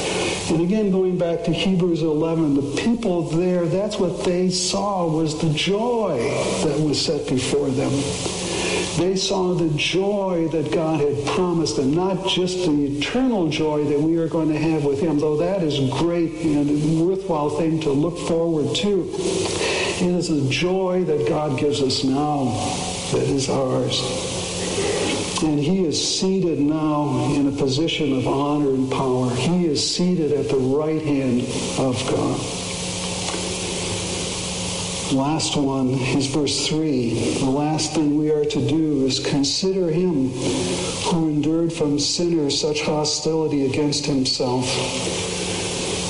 And 0.50 0.60
again, 0.60 0.90
going 0.90 1.18
back 1.18 1.44
to 1.44 1.52
Hebrews 1.52 2.02
11, 2.02 2.54
the 2.54 2.82
people 2.82 3.22
there, 3.24 3.66
that's 3.66 3.98
what 3.98 4.24
they 4.24 4.48
saw 4.48 5.06
was 5.06 5.40
the 5.40 5.52
joy 5.52 6.18
that 6.64 6.80
was 6.80 7.04
set 7.04 7.28
before 7.28 7.68
them. 7.68 7.90
They 8.98 9.16
saw 9.16 9.54
the 9.54 9.68
joy 9.76 10.48
that 10.48 10.72
God 10.72 11.00
had 11.00 11.26
promised 11.26 11.78
and 11.78 11.94
not 11.94 12.26
just 12.26 12.64
the 12.66 12.98
eternal 12.98 13.48
joy 13.48 13.84
that 13.84 14.00
we 14.00 14.16
are 14.16 14.28
going 14.28 14.48
to 14.48 14.58
have 14.58 14.84
with 14.84 15.00
him, 15.00 15.18
though 15.18 15.36
that 15.36 15.62
is 15.62 15.90
great 15.98 16.32
and 16.44 16.70
a 16.70 17.04
worthwhile 17.04 17.50
thing 17.50 17.80
to 17.82 17.90
look 17.90 18.18
forward 18.26 18.74
to. 18.76 19.08
It 19.14 20.14
is 20.14 20.30
a 20.30 20.48
joy 20.48 21.04
that 21.04 21.28
God 21.28 21.58
gives 21.58 21.82
us 21.82 22.04
now 22.04 22.44
that 23.12 23.28
is 23.28 23.48
ours. 23.50 24.37
And 25.40 25.60
he 25.60 25.84
is 25.84 26.18
seated 26.18 26.58
now 26.58 27.32
in 27.34 27.46
a 27.46 27.52
position 27.52 28.12
of 28.12 28.26
honor 28.26 28.70
and 28.70 28.90
power. 28.90 29.30
He 29.36 29.66
is 29.66 29.94
seated 29.94 30.32
at 30.32 30.48
the 30.48 30.56
right 30.56 31.00
hand 31.00 31.42
of 31.78 31.96
God. 32.10 32.40
Last 35.12 35.56
one 35.56 35.90
is 35.90 36.26
verse 36.26 36.66
3. 36.66 37.38
The 37.38 37.44
last 37.46 37.94
thing 37.94 38.18
we 38.18 38.30
are 38.30 38.44
to 38.44 38.68
do 38.68 39.06
is 39.06 39.20
consider 39.20 39.90
him 39.90 40.30
who 40.30 41.28
endured 41.28 41.72
from 41.72 42.00
sinners 42.00 42.60
such 42.60 42.82
hostility 42.82 43.64
against 43.64 44.06
himself 44.06 44.66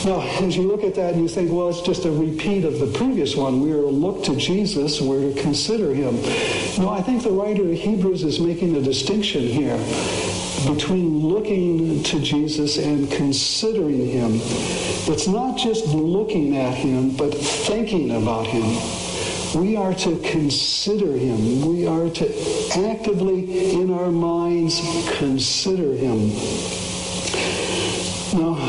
now, 0.09 0.23
as 0.41 0.57
you 0.57 0.63
look 0.63 0.85
at 0.85 0.95
that 0.95 1.13
and 1.13 1.23
you 1.23 1.29
think, 1.29 1.53
well, 1.53 1.69
it's 1.69 1.83
just 1.83 2.07
a 2.07 2.11
repeat 2.11 2.65
of 2.65 2.79
the 2.79 2.87
previous 2.87 3.37
one. 3.37 3.61
We 3.61 3.73
are 3.73 3.83
to 3.83 3.87
look 3.87 4.25
to 4.25 4.37
Jesus, 4.37 5.03
we're 5.03 5.33
to 5.33 5.41
consider 5.43 5.93
him. 5.93 6.15
No, 6.83 6.89
I 6.89 7.03
think 7.03 7.23
the 7.23 7.31
writer 7.31 7.63
of 7.63 7.73
Hebrews 7.73 8.23
is 8.23 8.41
making 8.41 8.75
a 8.77 8.81
distinction 8.81 9.43
here 9.43 9.77
between 10.67 11.21
looking 11.21 12.03
to 12.05 12.21
Jesus 12.21 12.79
and 12.79 13.11
considering 13.11 14.07
him. 14.07 14.41
It's 15.13 15.29
not 15.29 15.59
just 15.59 15.87
looking 15.89 16.57
at 16.57 16.73
him, 16.73 17.15
but 17.15 17.35
thinking 17.35 18.11
about 18.17 18.47
him. 18.47 18.65
We 19.61 19.77
are 19.77 19.93
to 19.95 20.19
consider 20.21 21.13
him. 21.13 21.69
We 21.69 21.87
are 21.87 22.09
to 22.09 22.89
actively, 22.89 23.75
in 23.75 23.93
our 23.93 24.11
minds, 24.11 24.81
consider 25.19 25.95
him. 25.95 26.88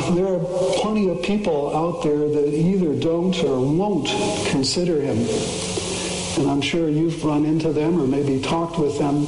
There 0.08 0.28
are 0.28 0.40
plenty 0.82 1.10
of 1.10 1.22
people 1.22 1.76
out 1.76 2.04
there 2.04 2.30
that 2.30 2.54
either 2.54 2.96
don't 2.96 3.38
or 3.44 3.60
won't 3.60 4.08
consider 4.48 5.02
him. 5.02 5.18
And 6.40 6.50
I'm 6.50 6.62
sure 6.62 6.90
you've 6.90 7.24
run 7.24 7.46
into 7.46 7.74
them 7.74 8.02
or 8.02 8.08
maybe 8.08 8.42
talked 8.42 8.80
with 8.80 8.98
them. 8.98 9.28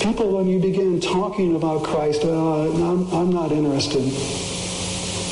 People, 0.00 0.36
when 0.36 0.48
you 0.48 0.58
begin 0.58 1.00
talking 1.00 1.54
about 1.54 1.84
Christ, 1.84 2.24
uh, 2.24 2.72
I'm, 2.72 3.06
I'm 3.14 3.30
not 3.30 3.52
interested. 3.52 4.02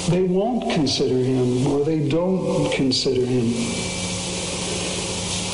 They 0.08 0.22
won't 0.22 0.72
consider 0.72 1.16
him 1.16 1.66
or 1.66 1.84
they 1.84 2.08
don't 2.08 2.72
consider 2.72 3.26
him. 3.26 3.52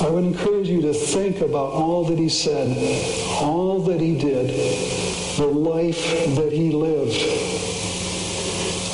I 0.07 0.11
would 0.11 0.25
encourage 0.25 0.69
you 0.69 0.83
to 0.83 0.93
think 0.93 1.41
about 1.41 1.73
all 1.73 2.05
that 2.05 2.19
he 2.19 2.29
said, 2.29 2.69
all 3.41 3.81
that 3.81 4.01
he 4.01 4.19
did, 4.19 4.51
the 5.39 5.47
life 5.47 6.05
that 6.37 6.53
he 6.53 6.71
lived 6.71 7.47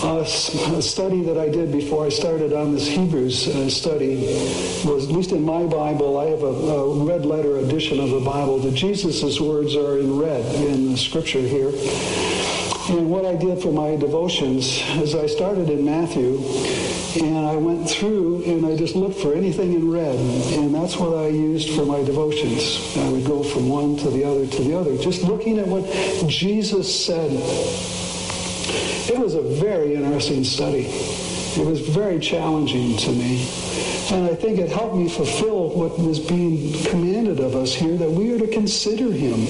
a 0.05 0.83
study 0.83 1.23
that 1.23 1.39
I 1.39 1.49
did 1.49 1.71
before 1.71 2.05
I 2.05 2.09
started 2.09 2.53
on 2.53 2.75
this 2.75 2.89
Hebrews 2.89 3.49
uh, 3.49 3.71
study 3.71 4.17
was, 4.85 5.09
at 5.09 5.15
least 5.15 5.33
in 5.33 5.43
my 5.45 5.65
Bible, 5.65 6.19
I 6.19 6.27
have 6.27 6.43
a, 6.43 6.47
a 6.47 7.05
red 7.05 7.25
letter 7.25 7.59
edition 7.59 8.01
of 8.01 8.11
the 8.11 8.21
Bible. 8.21 8.59
The 8.59 8.73
Jesus' 8.73 9.41
words 9.41 9.77
are 9.77 9.99
in 9.99 10.19
red 10.19 10.45
in 10.57 10.93
the 10.93 10.99
scripture 10.99 11.41
here. 11.41 11.73
And 12.91 13.11
what 13.11 13.25
I 13.25 13.37
did 13.37 13.63
for 13.63 13.73
my 13.73 13.95
devotions 13.95 14.83
is 14.99 15.15
I 15.15 15.27
started 15.27 15.71
in 15.71 15.85
Matthew 15.85 16.39
and 17.23 17.47
I 17.47 17.57
went 17.57 17.89
through 17.89 18.43
and 18.45 18.67
I 18.67 18.77
just 18.77 18.97
looked 18.97 19.21
for 19.21 19.35
anything 19.35 19.75
in 19.75 19.89
red. 19.89 20.17
And 20.59 20.75
that's 20.75 20.97
what 20.97 21.17
I 21.17 21.29
used 21.29 21.77
for 21.77 21.87
my 21.87 22.03
devotions. 22.03 22.97
I 22.97 23.09
would 23.09 23.25
go 23.25 23.45
from 23.45 23.69
one 23.69 23.97
to 23.99 24.11
the 24.11 24.25
other 24.25 24.47
to 24.47 24.65
the 24.65 24.77
other, 24.77 24.97
just 24.99 25.23
looking 25.23 25.59
at 25.59 25.69
what 25.69 25.85
Jesus 26.29 27.07
said. 27.07 27.31
It 29.09 29.19
was 29.19 29.35
a 29.35 29.43
very 29.43 29.95
interesting 29.95 30.45
study. 30.45 30.87
It 30.89 31.67
was 31.67 31.81
very 31.81 32.19
challenging 32.19 32.97
to 32.97 33.13
me. 33.13 33.43
And 34.11 34.27
I 34.27 34.35
think 34.35 34.59
it 34.59 34.71
helped 34.71 34.97
me 34.97 35.09
fulfill 35.09 35.71
what 35.71 35.99
was 35.99 36.19
being 36.19 36.73
commanded 36.85 37.41
of 37.41 37.55
us 37.55 37.75
here, 37.75 37.97
that 37.97 38.11
we 38.11 38.33
are 38.33 38.39
to 38.39 38.47
consider 38.47 39.13
him. 39.13 39.47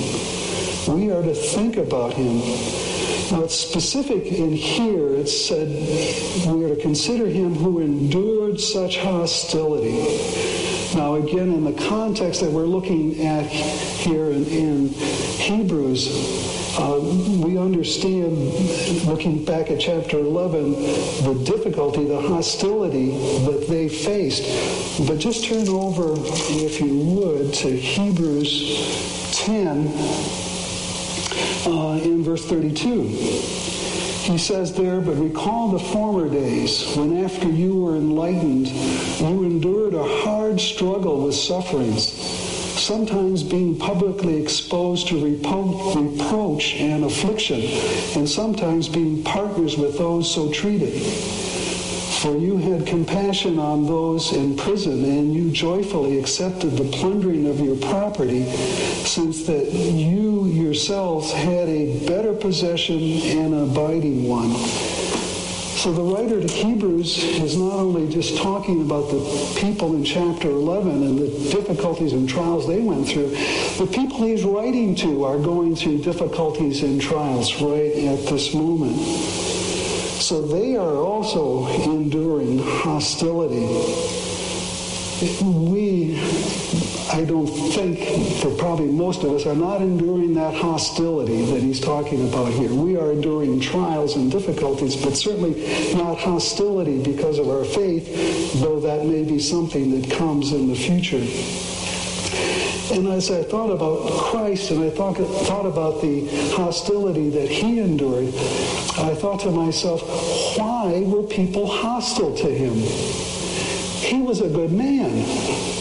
We 0.89 1.11
are 1.11 1.23
to 1.23 1.35
think 1.35 1.77
about 1.77 2.13
him. 2.15 2.39
Now 3.31 3.45
it's 3.45 3.55
specific 3.55 4.27
in 4.27 4.53
here. 4.53 5.15
It 5.15 5.29
said 5.29 5.69
we 6.47 6.65
are 6.65 6.75
to 6.75 6.81
consider 6.81 7.27
him 7.27 7.55
who 7.55 7.81
endured 7.81 8.61
such 8.61 8.99
hostility. 8.99 9.97
Now 10.95 11.15
again, 11.15 11.53
in 11.53 11.65
the 11.65 11.73
context 11.89 12.41
that 12.43 12.51
we're 12.51 12.67
looking 12.67 13.25
at 13.27 13.47
here 13.47 14.33
in, 14.33 14.45
in 14.47 14.89
Hebrews, 14.89 16.62
uh, 16.79 16.99
we 17.45 17.59
understand, 17.59 18.37
looking 19.05 19.45
back 19.45 19.71
at 19.71 19.79
chapter 19.79 20.19
11, 20.19 20.73
the 20.73 21.43
difficulty, 21.45 22.05
the 22.05 22.21
hostility 22.21 23.11
that 23.45 23.67
they 23.69 23.89
faced. 23.89 24.45
But 25.07 25.19
just 25.19 25.45
turn 25.45 25.69
over, 25.69 26.15
if 26.17 26.81
you 26.81 26.99
would, 26.99 27.53
to 27.55 27.77
Hebrews 27.77 29.33
10 29.45 29.89
uh, 31.67 32.01
in 32.03 32.23
verse 32.23 32.45
32. 32.47 33.03
He 34.23 34.39
says 34.39 34.73
there, 34.73 35.01
but 35.01 35.17
recall 35.17 35.73
the 35.73 35.79
former 35.79 36.29
days 36.29 36.95
when 36.97 37.25
after 37.25 37.49
you 37.49 37.77
were 37.77 37.97
enlightened, 37.97 38.69
you 38.69 39.45
endured 39.45 39.95
a 39.95 40.23
hard 40.23 40.61
struggle 40.61 41.25
with 41.25 41.35
sufferings, 41.35 42.13
sometimes 42.83 43.43
being 43.43 43.79
publicly 43.79 44.43
exposed 44.43 45.07
to 45.09 45.15
repro- 45.15 45.95
reproach 45.95 46.75
and 46.75 47.05
affliction, 47.05 47.61
and 48.17 48.29
sometimes 48.29 48.89
being 48.89 49.23
partners 49.23 49.77
with 49.77 49.97
those 49.97 50.33
so 50.33 50.51
treated. 50.53 50.93
For 52.23 52.37
you 52.37 52.57
had 52.57 52.87
compassion 52.87 53.59
on 53.59 53.87
those 53.87 54.33
in 54.33 54.57
prison, 54.57 55.05
and 55.05 55.35
you 55.35 55.51
joyfully 55.51 56.19
accepted 56.19 56.77
the 56.77 56.85
plundering 56.97 57.49
of 57.49 57.61
your 57.61 57.77
property, 57.77 58.45
since 59.05 59.45
that 59.47 59.73
you 59.73 60.47
yourselves 60.47 61.33
had 61.33 61.69
a 61.69 62.07
better 62.07 62.33
possession 62.33 63.01
and 63.01 63.55
abiding 63.55 64.29
one. 64.29 64.53
So 65.83 65.93
the 65.93 66.01
writer 66.01 66.41
to 66.41 66.47
Hebrews 66.47 67.19
is 67.19 67.57
not 67.57 67.73
only 67.73 68.09
just 68.09 68.37
talking 68.37 68.83
about 68.83 69.11
the 69.11 69.57
people 69.59 69.97
in 69.97 70.05
chapter 70.05 70.49
11 70.49 71.03
and 71.03 71.19
the 71.19 71.27
difficulties 71.51 72.13
and 72.13 72.29
trials 72.29 72.69
they 72.69 72.79
went 72.79 73.09
through, 73.09 73.31
the 73.31 73.91
people 73.93 74.23
he's 74.23 74.45
writing 74.45 74.95
to 74.95 75.25
are 75.25 75.39
going 75.39 75.75
through 75.75 75.99
difficulties 75.99 76.85
and 76.85 77.01
trials 77.01 77.61
right 77.61 77.97
at 77.97 78.25
this 78.29 78.55
moment. 78.55 78.97
So 80.23 80.47
they 80.47 80.77
are 80.77 80.95
also 80.99 81.67
enduring 81.67 82.61
hostility. 82.61 83.67
We, 85.43 86.15
I 87.13 87.25
don't 87.27 87.47
think, 87.47 87.99
for 88.41 88.51
probably 88.57 88.87
most 88.87 89.23
of 89.23 89.33
us, 89.33 89.45
are 89.45 89.55
not 89.55 89.83
enduring 89.83 90.33
that 90.35 90.55
hostility 90.55 91.45
that 91.53 91.61
he's 91.61 91.79
talking 91.79 92.27
about 92.27 92.51
here. 92.55 92.73
We 92.73 92.97
are 92.97 93.13
enduring 93.13 93.61
trials 93.61 94.17
and 94.17 94.33
difficulties, 94.33 94.97
but 94.97 95.15
certainly 95.15 95.95
not 95.95 96.17
hostility 96.17 97.03
because 97.03 97.39
of 97.39 97.51
our 97.51 97.65
faith, 97.65 98.61
though 98.63 98.81
that 98.81 99.05
may 99.05 99.25
be 99.25 99.39
something 99.39 100.01
that 100.01 100.11
comes 100.11 100.53
in 100.53 100.69
the 100.69 100.75
future. 100.75 101.19
And 102.95 103.09
as 103.09 103.31
I 103.31 103.43
thought 103.43 103.71
about 103.71 104.11
Christ 104.11 104.71
and 104.71 104.83
I 104.83 104.89
thought, 104.89 105.17
thought 105.19 105.67
about 105.67 106.01
the 106.01 106.27
hostility 106.55 107.29
that 107.29 107.49
he 107.49 107.79
endured, 107.79 108.29
I 108.29 109.15
thought 109.15 109.41
to 109.41 109.51
myself, 109.51 110.01
why 110.57 111.03
were 111.05 111.25
people 111.25 111.67
hostile 111.67 112.35
to 112.39 112.49
him? 112.49 112.75
He 114.03 114.23
was 114.23 114.41
a 114.41 114.49
good 114.49 114.73
man. 114.73 115.72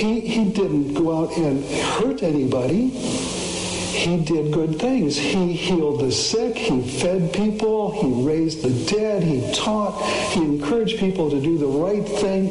He, 0.00 0.20
he 0.20 0.50
didn't 0.50 0.94
go 0.94 1.24
out 1.24 1.36
and 1.36 1.62
hurt 1.64 2.22
anybody. 2.22 2.88
He 2.88 4.16
did 4.24 4.52
good 4.52 4.80
things. 4.80 5.18
He 5.18 5.52
healed 5.52 6.00
the 6.00 6.10
sick. 6.10 6.56
He 6.56 6.80
fed 6.80 7.34
people. 7.34 7.92
He 8.00 8.26
raised 8.26 8.62
the 8.62 8.90
dead. 8.90 9.22
He 9.22 9.52
taught. 9.52 10.00
He 10.32 10.40
encouraged 10.40 10.98
people 10.98 11.30
to 11.30 11.40
do 11.40 11.58
the 11.58 11.66
right 11.66 12.08
thing 12.08 12.50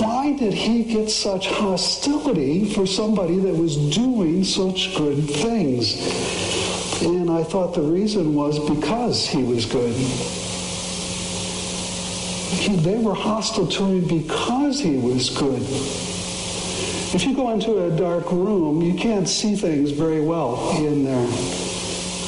why 0.00 0.32
did 0.32 0.54
he 0.54 0.82
get 0.82 1.10
such 1.10 1.48
hostility 1.48 2.64
for 2.64 2.86
somebody 2.86 3.38
that 3.38 3.54
was 3.54 3.76
doing 3.94 4.44
such 4.44 4.96
good 4.96 5.28
things? 5.28 5.96
And 7.02 7.30
I 7.30 7.44
thought 7.44 7.74
the 7.74 7.82
reason 7.82 8.34
was 8.34 8.58
because 8.58 9.26
he 9.26 9.42
was 9.42 9.66
good. 9.66 9.94
They 12.50 12.98
were 12.98 13.14
hostile 13.14 13.66
to 13.66 13.84
him 13.84 14.08
because 14.08 14.80
he 14.80 14.96
was 14.96 15.30
good. 15.30 15.62
If 17.12 17.24
you 17.24 17.34
go 17.34 17.50
into 17.50 17.84
a 17.84 17.96
dark 17.96 18.30
room, 18.30 18.82
you 18.82 18.94
can't 18.94 19.28
see 19.28 19.54
things 19.54 19.90
very 19.90 20.20
well 20.20 20.76
in 20.76 21.04
there. 21.04 21.26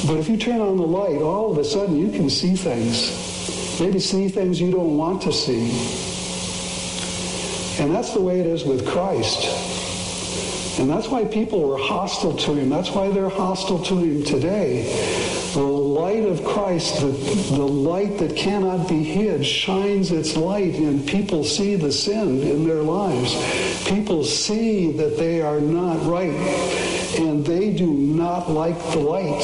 But 0.05 0.17
if 0.17 0.27
you 0.29 0.37
turn 0.37 0.59
on 0.59 0.77
the 0.77 0.85
light, 0.85 1.21
all 1.21 1.51
of 1.51 1.57
a 1.57 1.63
sudden 1.63 1.97
you 1.97 2.11
can 2.11 2.29
see 2.29 2.55
things. 2.55 3.79
Maybe 3.79 3.99
see 3.99 4.27
things 4.27 4.59
you 4.59 4.71
don't 4.71 4.97
want 4.97 5.21
to 5.23 5.33
see. 5.33 5.71
And 7.81 7.93
that's 7.93 8.13
the 8.13 8.21
way 8.21 8.39
it 8.39 8.45
is 8.45 8.63
with 8.63 8.87
Christ. 8.87 9.47
And 10.79 10.89
that's 10.89 11.07
why 11.07 11.25
people 11.25 11.67
were 11.67 11.77
hostile 11.77 12.35
to 12.35 12.53
him. 12.53 12.69
That's 12.69 12.91
why 12.91 13.09
they're 13.09 13.29
hostile 13.29 13.79
to 13.83 13.97
him 13.97 14.23
today. 14.23 15.32
The 15.53 15.61
light 15.61 16.25
of 16.25 16.43
Christ, 16.43 17.01
the, 17.01 17.09
the 17.55 17.61
light 17.61 18.17
that 18.17 18.35
cannot 18.35 18.89
be 18.89 19.03
hid, 19.03 19.45
shines 19.45 20.11
its 20.11 20.35
light, 20.35 20.73
and 20.73 21.07
people 21.07 21.43
see 21.43 21.75
the 21.75 21.91
sin 21.91 22.41
in 22.41 22.67
their 22.67 22.81
lives. 22.81 23.35
People 23.87 24.23
see 24.23 24.91
that 24.93 25.15
they 25.19 25.41
are 25.41 25.59
not 25.59 26.03
right, 26.07 26.33
and 27.19 27.45
they 27.45 27.71
do 27.71 27.93
not 27.93 28.49
like 28.49 28.79
the 28.93 28.99
light. 28.99 29.41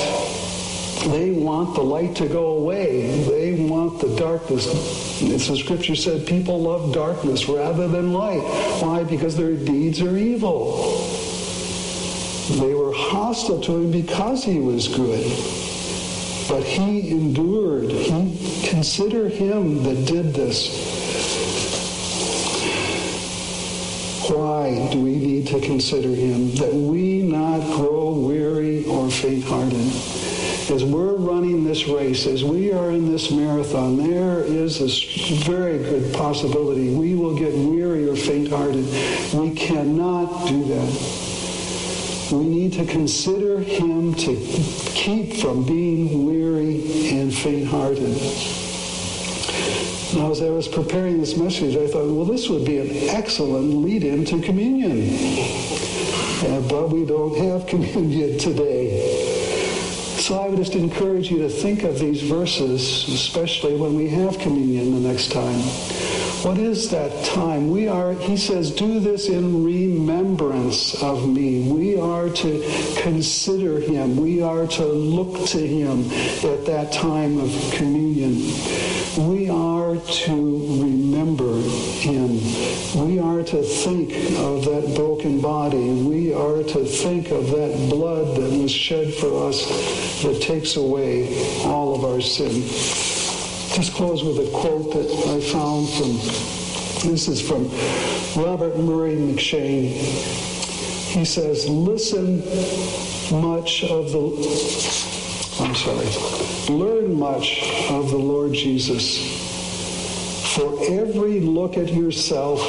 They 1.12 1.30
want 1.30 1.76
the 1.76 1.84
light 1.84 2.16
to 2.16 2.28
go 2.28 2.58
away. 2.58 3.22
They 3.26 3.64
want 3.64 4.02
the 4.02 4.16
darkness. 4.16 4.66
It's 5.22 5.48
the 5.48 5.58
scripture 5.58 5.96
said 5.96 6.26
people 6.26 6.60
love 6.60 6.92
darkness 6.92 7.48
rather 7.48 7.88
than 7.88 8.14
light. 8.14 8.42
Why? 8.82 9.04
Because 9.04 9.38
their 9.38 9.56
deeds 9.56 10.02
are 10.02 10.18
evil. 10.18 11.06
They 12.60 12.74
were 12.74 12.94
hostile 12.96 13.62
to 13.62 13.76
him 13.76 13.92
because 13.92 14.44
he 14.44 14.58
was 14.58 14.88
good. 14.88 15.69
But 16.50 16.64
he 16.64 17.12
endured. 17.12 17.92
He 17.92 18.68
consider 18.68 19.30
him 19.30 19.84
that 19.84 20.08
did 20.08 20.34
this. 20.34 20.68
Why 24.28 24.90
do 24.92 25.02
we 25.02 25.16
need 25.16 25.48
to 25.48 25.62
consider 25.62 26.10
him? 26.10 26.56
That 26.56 26.74
we 26.74 27.22
not 27.22 27.62
grow 27.78 28.12
weary 28.12 28.86
or 28.86 29.10
faint-hearted 29.10 30.20
as 30.72 30.84
we're 30.84 31.16
running 31.16 31.64
this 31.64 31.88
race, 31.88 32.28
as 32.28 32.44
we 32.44 32.72
are 32.72 32.92
in 32.92 33.12
this 33.12 33.32
marathon, 33.32 33.98
there 33.98 34.42
is 34.44 34.82
a 34.82 35.44
very 35.44 35.80
good 35.80 36.14
possibility 36.14 36.94
we 36.94 37.16
will 37.16 37.36
get 37.36 37.54
weary 37.54 38.08
or 38.08 38.16
faint-hearted. 38.16 38.86
We 39.34 39.56
cannot 39.56 40.48
do 40.48 40.64
that. 40.66 41.29
We 42.32 42.46
need 42.46 42.74
to 42.74 42.86
consider 42.86 43.60
him 43.60 44.14
to 44.14 44.36
keep 44.94 45.38
from 45.38 45.66
being 45.66 46.26
weary 46.26 47.10
and 47.10 47.34
faint-hearted. 47.34 48.16
Now, 50.16 50.30
as 50.30 50.42
I 50.42 50.50
was 50.50 50.68
preparing 50.68 51.20
this 51.20 51.36
message, 51.38 51.76
I 51.76 51.88
thought, 51.88 52.06
well, 52.06 52.26
this 52.26 52.48
would 52.48 52.66
be 52.66 52.78
an 52.78 53.10
excellent 53.10 53.74
lead-in 53.84 54.26
to 54.26 54.42
communion. 54.42 55.10
Uh, 56.46 56.62
but 56.70 56.90
we 56.90 57.04
don't 57.04 57.36
have 57.38 57.66
communion 57.74 58.38
today. 58.38 59.30
So 60.20 60.40
I 60.40 60.50
would 60.50 60.58
just 60.58 60.76
encourage 60.76 61.32
you 61.32 61.40
to 61.40 61.50
think 61.50 61.84
of 61.84 61.98
these 61.98 62.22
verses, 62.22 63.08
especially 63.08 63.76
when 63.76 63.96
we 63.96 64.08
have 64.10 64.38
communion 64.38 65.02
the 65.02 65.10
next 65.10 65.32
time. 65.32 66.19
What 66.44 66.58
is 66.58 66.90
that 66.92 67.26
time? 67.26 67.70
We 67.70 67.90
are, 67.90 68.14
he 68.14 68.38
says, 68.38 68.72
do 68.72 69.02
this 69.02 69.28
in 69.28 69.62
remembrance 69.62 70.96
of 71.04 71.28
me. 71.28 71.70
We 71.70 72.00
are 72.00 72.30
to 72.30 72.96
consider 73.02 73.82
him. 73.82 74.16
We 74.16 74.42
are 74.42 74.66
to 74.66 74.86
look 74.86 75.46
to 75.48 75.60
him 75.60 76.06
at 76.50 76.66
that 76.66 76.94
time 76.94 77.40
of 77.40 77.52
communion. 77.74 78.38
We 79.18 79.50
are 79.50 79.98
to 79.98 80.82
remember 80.82 81.60
him. 82.00 82.40
We 83.06 83.20
are 83.20 83.44
to 83.44 83.62
think 83.62 84.14
of 84.40 84.64
that 84.64 84.94
broken 84.96 85.42
body. 85.42 85.92
We 85.92 86.34
are 86.34 86.64
to 86.64 86.86
think 86.86 87.32
of 87.32 87.48
that 87.48 87.90
blood 87.90 88.38
that 88.38 88.58
was 88.58 88.72
shed 88.72 89.14
for 89.14 89.50
us 89.50 89.68
that 90.24 90.42
takes 90.42 90.78
away 90.78 91.64
all 91.66 91.94
of 91.96 92.06
our 92.06 92.22
sin. 92.22 93.19
Just 93.74 93.94
close 93.94 94.24
with 94.24 94.40
a 94.40 94.50
quote 94.52 94.94
that 94.94 95.10
I 95.30 95.40
found 95.52 95.88
from, 95.90 96.18
this 97.10 97.28
is 97.28 97.40
from 97.40 97.70
Robert 98.44 98.78
Murray 98.78 99.16
M'Cheyne. 99.16 99.92
He 101.12 101.24
says, 101.24 101.70
listen 101.70 102.40
much 103.40 103.84
of 103.84 104.12
the, 104.12 104.20
I'm 105.60 105.76
sorry, 105.76 106.76
learn 106.76 107.18
much 107.18 107.62
of 107.90 108.10
the 108.10 108.18
Lord 108.18 108.54
Jesus. 108.54 109.20
For 110.56 110.78
every 110.92 111.40
look 111.40 111.78
at 111.78 111.94
yourself, 111.94 112.60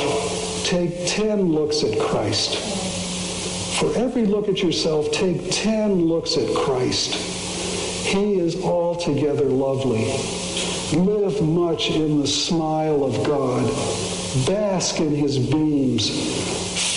take 0.64 1.06
10 1.06 1.50
looks 1.50 1.82
at 1.82 1.98
Christ. 1.98 2.56
For 3.78 3.96
every 3.96 4.26
look 4.26 4.48
at 4.48 4.62
yourself, 4.62 5.10
take 5.12 5.50
10 5.50 6.04
looks 6.04 6.36
at 6.36 6.54
Christ. 6.54 7.29
He 8.02 8.38
is 8.38 8.62
altogether 8.62 9.44
lovely. 9.44 10.06
Live 10.98 11.40
much 11.42 11.90
in 11.90 12.20
the 12.20 12.26
smile 12.26 13.04
of 13.04 13.24
God. 13.24 13.64
Bask 14.46 15.00
in 15.00 15.14
his 15.14 15.38
beams. 15.38 16.10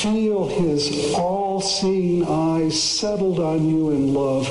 Feel 0.01 0.47
his 0.47 1.13
all-seeing 1.13 2.25
eyes 2.27 2.81
settled 2.81 3.39
on 3.39 3.67
you 3.67 3.91
in 3.91 4.13
love 4.13 4.49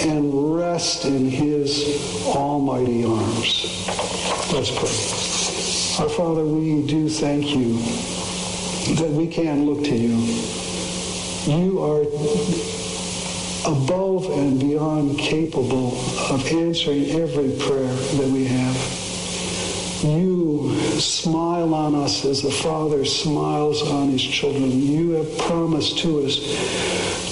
and 0.00 0.54
rest 0.56 1.04
in 1.04 1.30
his 1.30 2.26
almighty 2.26 3.04
arms. 3.04 3.64
Let's 4.52 4.70
pray. 4.70 6.04
Our 6.04 6.10
Father, 6.10 6.44
we 6.44 6.86
do 6.86 7.08
thank 7.08 7.54
you 7.54 7.78
that 8.96 9.10
we 9.10 9.28
can 9.28 9.64
look 9.64 9.84
to 9.84 9.96
you. 9.96 10.16
You 11.46 11.82
are 11.82 12.04
above 13.66 14.30
and 14.30 14.60
beyond 14.60 15.18
capable 15.18 15.96
of 16.30 16.46
answering 16.52 17.10
every 17.10 17.50
prayer 17.58 17.94
that 17.94 18.28
we 18.30 18.44
have. 18.44 18.76
You 20.04 20.74
smile 21.00 21.72
on 21.72 21.94
us 21.94 22.24
as 22.26 22.44
a 22.44 22.50
father 22.50 23.04
smiles 23.06 23.80
on 23.82 24.10
his 24.10 24.22
children. 24.22 24.70
You 24.70 25.12
have 25.12 25.38
promised 25.38 25.98
to 25.98 26.26
us 26.26 26.36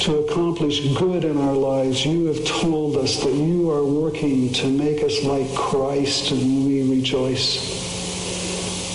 to 0.02 0.18
accomplish 0.20 0.80
good 0.94 1.24
in 1.24 1.36
our 1.36 1.52
lives. 1.52 2.06
You 2.06 2.26
have 2.26 2.44
told 2.46 2.96
us 2.96 3.22
that 3.22 3.34
you 3.34 3.70
are 3.70 3.84
working 3.84 4.52
to 4.54 4.68
make 4.68 5.02
us 5.02 5.22
like 5.22 5.54
Christ, 5.54 6.30
and 6.30 6.64
we 6.64 6.90
rejoice. 6.90 7.82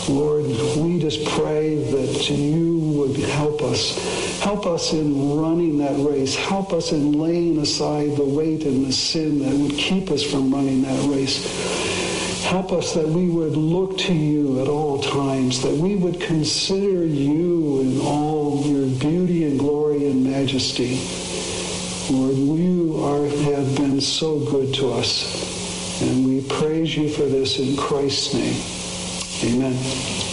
Lord, 0.09 0.45
we 0.77 0.99
just 0.99 1.23
pray 1.25 1.75
that 1.75 2.29
you 2.29 2.76
would 3.07 3.29
help 3.29 3.61
us. 3.61 3.97
Help 4.41 4.65
us 4.65 4.93
in 4.93 5.37
running 5.37 5.77
that 5.79 5.97
race. 5.97 6.35
Help 6.35 6.73
us 6.73 6.91
in 6.91 7.13
laying 7.13 7.57
aside 7.59 8.15
the 8.15 8.25
weight 8.25 8.65
and 8.65 8.85
the 8.85 8.93
sin 8.93 9.39
that 9.39 9.53
would 9.53 9.77
keep 9.77 10.11
us 10.11 10.23
from 10.23 10.53
running 10.53 10.81
that 10.83 11.09
race. 11.09 11.43
Help 12.45 12.71
us 12.71 12.93
that 12.93 13.07
we 13.07 13.29
would 13.29 13.57
look 13.57 13.97
to 13.97 14.13
you 14.13 14.61
at 14.61 14.67
all 14.67 14.99
times, 14.99 15.61
that 15.63 15.73
we 15.73 15.95
would 15.95 16.21
consider 16.21 17.05
you 17.05 17.81
in 17.81 17.99
all 18.01 18.61
your 18.65 18.87
beauty 18.99 19.43
and 19.43 19.59
glory 19.59 20.09
and 20.09 20.23
majesty. 20.23 20.97
Lord, 22.09 22.35
you 22.35 23.03
are, 23.03 23.25
have 23.53 23.75
been 23.75 23.99
so 23.99 24.39
good 24.39 24.73
to 24.75 24.93
us, 24.93 26.01
and 26.01 26.25
we 26.25 26.41
praise 26.41 26.95
you 26.95 27.09
for 27.09 27.23
this 27.23 27.59
in 27.59 27.75
Christ's 27.75 28.33
name. 28.33 29.53
Amen. 29.53 30.26